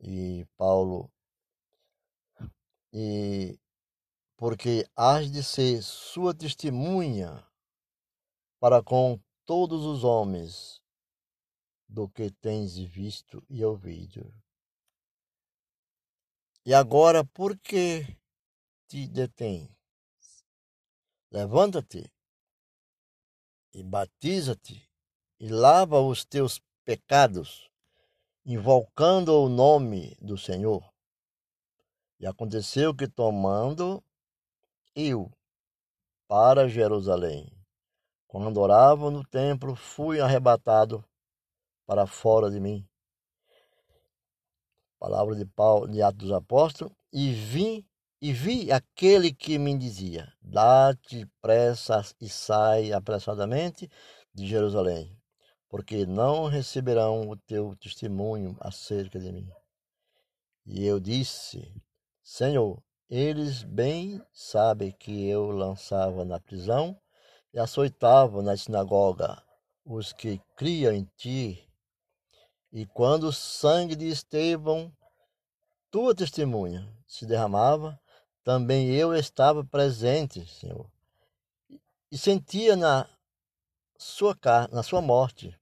E 0.00 0.46
Paulo, 0.56 1.12
e 2.92 3.58
porque 4.36 4.88
has 4.96 5.30
de 5.30 5.42
ser 5.42 5.82
sua 5.82 6.34
testemunha 6.34 7.46
para 8.58 8.82
com 8.82 9.20
todos 9.44 9.84
os 9.84 10.02
homens 10.02 10.82
do 11.88 12.08
que 12.08 12.30
tens 12.30 12.76
visto 12.76 13.44
e 13.48 13.64
ouvido. 13.64 14.32
E 16.64 16.72
agora, 16.74 17.24
por 17.24 17.58
que 17.58 18.16
te 18.88 19.06
detém? 19.08 19.74
Levanta-te 21.30 22.12
e 23.72 23.82
batiza-te 23.82 24.88
e 25.38 25.48
lava 25.48 26.00
os 26.00 26.24
teus 26.24 26.60
pecados, 26.84 27.69
invocando 28.44 29.32
o 29.34 29.48
nome 29.48 30.16
do 30.20 30.36
Senhor. 30.36 30.82
E 32.18 32.26
aconteceu 32.26 32.94
que, 32.94 33.08
tomando 33.08 34.02
eu 34.94 35.30
para 36.28 36.68
Jerusalém, 36.68 37.50
quando 38.26 38.60
orava 38.60 39.10
no 39.10 39.24
templo, 39.26 39.74
fui 39.74 40.20
arrebatado 40.20 41.04
para 41.86 42.06
fora 42.06 42.50
de 42.50 42.60
mim 42.60 42.86
palavra 45.00 45.34
de 45.34 45.46
Paulo, 45.46 45.88
de 45.88 46.02
Atos 46.02 46.28
dos 46.28 46.32
Apóstolos, 46.32 46.92
e 47.10 47.32
vim 47.32 47.84
e 48.20 48.34
vi 48.34 48.70
aquele 48.70 49.32
que 49.32 49.58
me 49.58 49.76
dizia: 49.76 50.30
Dá-te 50.42 51.26
pressa 51.40 52.02
e 52.20 52.28
sai 52.28 52.92
apressadamente 52.92 53.90
de 54.34 54.46
Jerusalém, 54.46 55.18
porque 55.70 56.04
não 56.04 56.44
receberão 56.46 57.30
o 57.30 57.36
teu 57.36 57.74
testemunho 57.76 58.54
acerca 58.60 59.18
de 59.18 59.32
mim. 59.32 59.48
E 60.66 60.84
eu 60.84 61.00
disse: 61.00 61.72
Senhor, 62.22 62.82
eles 63.08 63.62
bem 63.62 64.20
sabem 64.32 64.92
que 64.92 65.26
eu 65.26 65.50
lançava 65.50 66.26
na 66.26 66.38
prisão 66.38 67.00
e 67.54 67.58
açoitava 67.58 68.42
na 68.42 68.54
sinagoga 68.54 69.42
os 69.84 70.12
que 70.12 70.38
criam 70.54 70.92
em 70.92 71.08
ti 71.16 71.66
e 72.72 72.86
quando 72.86 73.24
o 73.24 73.32
sangue 73.32 73.96
de 73.96 74.06
Estevão, 74.08 74.92
tua 75.90 76.14
testemunha, 76.14 76.88
se 77.06 77.26
derramava, 77.26 78.00
também 78.44 78.94
eu 78.94 79.12
estava 79.12 79.64
presente, 79.64 80.46
Senhor, 80.46 80.88
e 82.12 82.16
sentia 82.16 82.76
na 82.76 83.08
sua 83.98 84.36
na 84.70 84.84
sua 84.84 85.02
morte, 85.02 85.58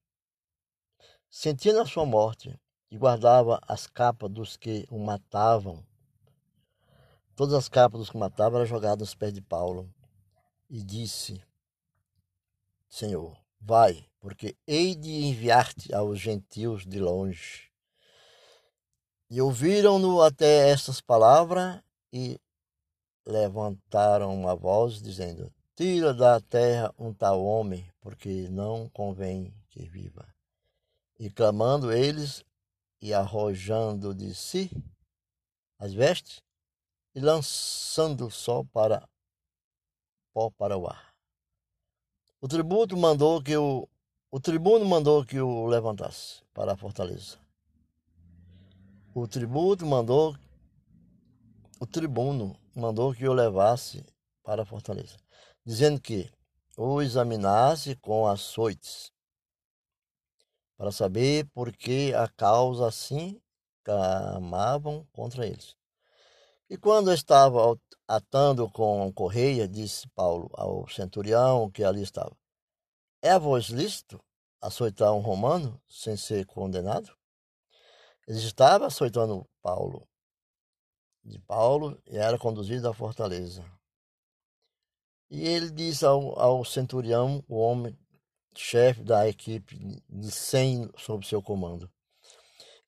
sentia 1.38 1.72
na 1.72 1.86
sua 1.86 2.04
morte 2.04 2.58
e 2.90 2.98
guardava 2.98 3.60
as 3.62 3.86
capas 3.86 4.28
dos 4.28 4.56
que 4.56 4.84
o 4.90 4.98
matavam. 4.98 5.86
Todas 7.36 7.54
as 7.54 7.68
capas 7.68 8.00
dos 8.00 8.10
que 8.10 8.16
matavam 8.16 8.58
eram 8.58 8.66
jogadas 8.66 9.06
aos 9.06 9.14
pés 9.14 9.32
de 9.32 9.40
Paulo 9.40 9.88
e 10.68 10.82
disse: 10.82 11.40
Senhor, 12.88 13.38
vai, 13.60 14.04
porque 14.18 14.56
hei 14.66 14.96
de 14.96 15.26
enviar-te 15.26 15.94
aos 15.94 16.18
gentios 16.18 16.84
de 16.84 16.98
longe. 16.98 17.70
E 19.30 19.40
ouviram-no 19.40 20.20
até 20.20 20.70
estas 20.70 21.00
palavras 21.00 21.80
e 22.12 22.40
levantaram 23.24 24.34
uma 24.34 24.56
voz, 24.56 25.00
dizendo: 25.00 25.54
Tira 25.76 26.12
da 26.12 26.40
terra 26.40 26.92
um 26.98 27.14
tal 27.14 27.44
homem, 27.44 27.88
porque 28.00 28.48
não 28.48 28.88
convém 28.88 29.54
que 29.68 29.88
viva. 29.88 30.26
E 31.18 31.30
clamando 31.30 31.92
eles 31.92 32.44
e 33.00 33.12
arrojando 33.12 34.14
de 34.14 34.34
si 34.34 34.70
as 35.78 35.92
vestes, 35.92 36.42
e 37.14 37.20
lançando 37.20 38.26
o 38.26 38.30
sol 38.30 38.64
para 38.64 39.08
pó 40.32 40.50
para 40.50 40.76
o 40.76 40.86
ar. 40.86 41.14
O 42.40 42.48
tributo 42.48 42.96
mandou 42.96 43.42
que 43.42 43.56
o 43.56 43.88
o 44.30 44.38
tribuno 44.38 44.84
mandou 44.84 45.24
que 45.24 45.40
o 45.40 45.66
levantasse 45.66 46.42
para 46.52 46.74
a 46.74 46.76
fortaleza. 46.76 47.38
O 49.14 49.26
tributo 49.26 49.86
mandou 49.86 50.36
o 51.80 51.86
tribuno 51.86 52.54
mandou 52.74 53.14
que 53.14 53.26
o 53.26 53.32
levasse 53.32 54.04
para 54.42 54.62
a 54.62 54.66
fortaleza, 54.66 55.16
dizendo 55.64 55.98
que 55.98 56.30
o 56.76 57.00
examinasse 57.00 57.96
com 57.96 58.26
açoites, 58.26 59.10
para 60.78 60.92
saber 60.92 61.44
por 61.52 61.72
que 61.72 62.14
a 62.14 62.28
causa 62.28 62.86
assim 62.86 63.38
clamavam 63.84 65.04
contra 65.12 65.44
eles. 65.44 65.76
E 66.70 66.78
quando 66.78 67.12
estava 67.12 67.78
atando 68.06 68.70
com 68.70 69.12
correia, 69.12 69.66
disse 69.66 70.08
Paulo 70.10 70.48
ao 70.54 70.88
centurião 70.88 71.68
que 71.70 71.82
ali 71.82 72.02
estava: 72.02 72.34
é 73.20 73.30
a 73.30 73.38
voz 73.38 73.66
lícito 73.66 74.22
açoitar 74.60 75.12
um 75.12 75.20
romano 75.20 75.80
sem 75.88 76.16
ser 76.16 76.46
condenado? 76.46 77.12
Ele 78.26 78.38
estava 78.38 78.86
açoitando 78.86 79.48
Paulo, 79.60 80.06
de 81.24 81.38
Paulo, 81.40 82.00
e 82.06 82.16
era 82.16 82.38
conduzido 82.38 82.88
à 82.88 82.94
fortaleza. 82.94 83.64
E 85.30 85.46
ele 85.46 85.70
disse 85.70 86.04
ao, 86.04 86.38
ao 86.38 86.64
centurião, 86.64 87.42
o 87.48 87.56
homem 87.56 87.98
chefe 88.58 89.02
da 89.02 89.28
equipe 89.28 90.02
de 90.08 90.30
cem 90.30 90.90
sob 90.98 91.24
seu 91.24 91.40
comando. 91.40 91.90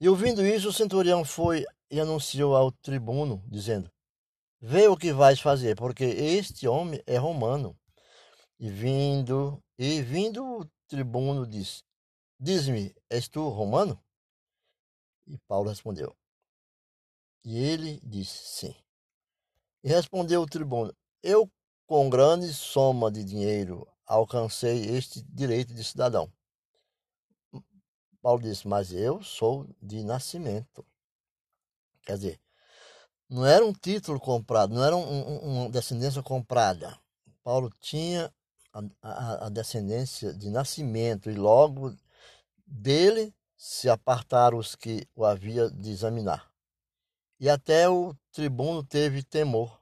E 0.00 0.08
ouvindo 0.08 0.44
isso, 0.44 0.68
o 0.70 0.72
centurião 0.72 1.24
foi 1.24 1.64
e 1.90 2.00
anunciou 2.00 2.56
ao 2.56 2.72
tribuno, 2.72 3.42
dizendo: 3.46 3.90
Vê 4.60 4.88
o 4.88 4.96
que 4.96 5.12
vais 5.12 5.40
fazer, 5.40 5.76
porque 5.76 6.04
este 6.04 6.66
homem 6.66 7.00
é 7.06 7.16
romano. 7.16 7.78
E 8.58 8.68
vindo 8.68 9.62
e 9.78 10.02
vindo 10.02 10.44
o 10.44 10.70
tribuno 10.88 11.46
disse: 11.46 11.82
Diz-me, 12.38 12.94
és 13.08 13.28
tu 13.28 13.48
romano? 13.48 14.02
E 15.26 15.38
Paulo 15.46 15.70
respondeu. 15.70 16.14
E 17.44 17.58
ele 17.58 18.00
disse: 18.02 18.66
Sim. 18.66 18.74
E 19.84 19.88
respondeu 19.88 20.42
o 20.42 20.46
tribuno: 20.46 20.94
Eu, 21.22 21.50
com 21.86 22.10
grande 22.10 22.52
soma 22.52 23.10
de 23.10 23.24
dinheiro, 23.24 23.86
alcancei 24.10 24.86
este 24.96 25.22
direito 25.22 25.72
de 25.72 25.84
cidadão. 25.84 26.30
Paulo 28.20 28.42
disse, 28.42 28.66
mas 28.66 28.92
eu 28.92 29.22
sou 29.22 29.66
de 29.80 30.02
nascimento. 30.02 30.84
Quer 32.02 32.16
dizer, 32.16 32.40
não 33.28 33.46
era 33.46 33.64
um 33.64 33.72
título 33.72 34.18
comprado, 34.18 34.74
não 34.74 34.84
era 34.84 34.96
um, 34.96 35.00
um, 35.00 35.38
uma 35.38 35.70
descendência 35.70 36.22
comprada. 36.22 36.98
Paulo 37.44 37.70
tinha 37.80 38.32
a, 38.72 38.82
a, 39.00 39.46
a 39.46 39.48
descendência 39.48 40.34
de 40.34 40.50
nascimento 40.50 41.30
e 41.30 41.34
logo 41.34 41.96
dele 42.66 43.32
se 43.56 43.88
apartaram 43.88 44.58
os 44.58 44.74
que 44.74 45.06
o 45.14 45.24
havia 45.24 45.70
de 45.70 45.90
examinar. 45.90 46.50
E 47.38 47.48
até 47.48 47.88
o 47.88 48.14
tribuno 48.32 48.82
teve 48.82 49.22
temor 49.22 49.80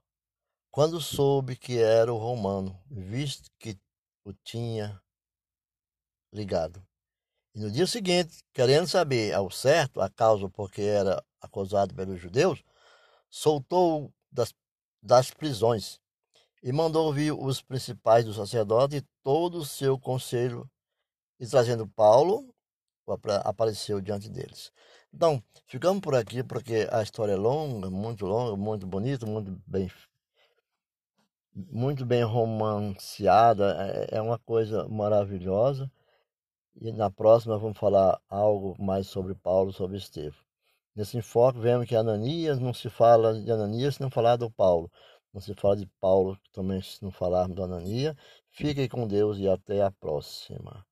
quando 0.71 1.01
soube 1.01 1.57
que 1.57 1.79
era 1.79 2.13
o 2.13 2.19
romano, 2.19 2.79
visto 2.89 3.51
que 3.59 3.77
o 4.29 4.35
tinha 4.45 5.01
ligado. 6.33 6.87
E 7.55 7.61
no 7.61 7.71
dia 7.71 7.87
seguinte, 7.87 8.43
querendo 8.53 8.87
saber 8.87 9.33
ao 9.33 9.51
certo 9.51 10.01
a 10.01 10.11
causa 10.11 10.49
por 10.49 10.71
que 10.71 10.83
era 10.83 11.25
acusado 11.41 11.95
pelos 11.95 12.21
judeus, 12.21 12.63
soltou-o 13.31 14.13
das, 14.31 14.55
das 15.03 15.31
prisões 15.31 16.01
e 16.63 16.73
mandou 16.73 17.13
vir 17.13 17.33
os 17.33 17.63
principais 17.63 18.25
dos 18.25 18.37
sacerdotes 18.37 19.01
e 19.01 19.07
todo 19.23 19.59
o 19.59 19.65
seu 19.65 19.99
conselho, 19.99 20.71
e 21.41 21.47
trazendo 21.47 21.89
Paulo, 21.89 22.55
apareceu 23.45 24.01
diante 24.01 24.29
deles. 24.29 24.73
Então, 25.13 25.43
ficamos 25.67 26.01
por 26.01 26.15
aqui 26.15 26.43
porque 26.43 26.87
a 26.91 27.03
história 27.03 27.33
é 27.33 27.37
longa, 27.37 27.89
muito 27.89 28.27
longa, 28.27 28.57
muito 28.57 28.87
bonita, 28.87 29.25
muito 29.25 29.51
bem 29.67 29.89
muito 31.71 32.07
bem 32.07 32.23
romanceada, 32.23 33.77
é, 34.13 34.19
é 34.19 34.23
uma 34.23 34.39
coisa 34.39 34.89
maravilhosa. 34.89 35.91
E 36.81 36.93
na 36.93 37.11
próxima 37.11 37.59
vamos 37.59 37.79
falar 37.79 38.21
algo 38.29 38.77
mais 38.79 39.09
sobre 39.09 39.35
Paulo, 39.35 39.73
sobre 39.73 39.97
Estevão. 39.97 40.39
Nesse 40.95 41.17
enfoque, 41.19 41.59
vemos 41.59 41.87
que 41.87 41.97
Ananias 41.97 42.59
não 42.59 42.75
se 42.75 42.91
fala 42.91 43.41
de 43.41 43.51
Ananias 43.51 43.97
se 43.97 44.01
não 44.01 44.11
falar 44.11 44.37
do 44.37 44.51
Paulo. 44.51 44.91
Não 45.33 45.41
se 45.41 45.55
fala 45.55 45.77
de 45.77 45.87
Paulo 46.01 46.39
também 46.53 46.81
se 46.83 47.03
não 47.03 47.11
falarmos 47.11 47.57
do 47.57 47.63
Ananias. 47.63 48.17
Fiquem 48.51 48.89
com 48.89 49.07
Deus 49.07 49.39
e 49.39 49.49
até 49.49 49.83
a 49.83 49.91
próxima. 49.91 50.85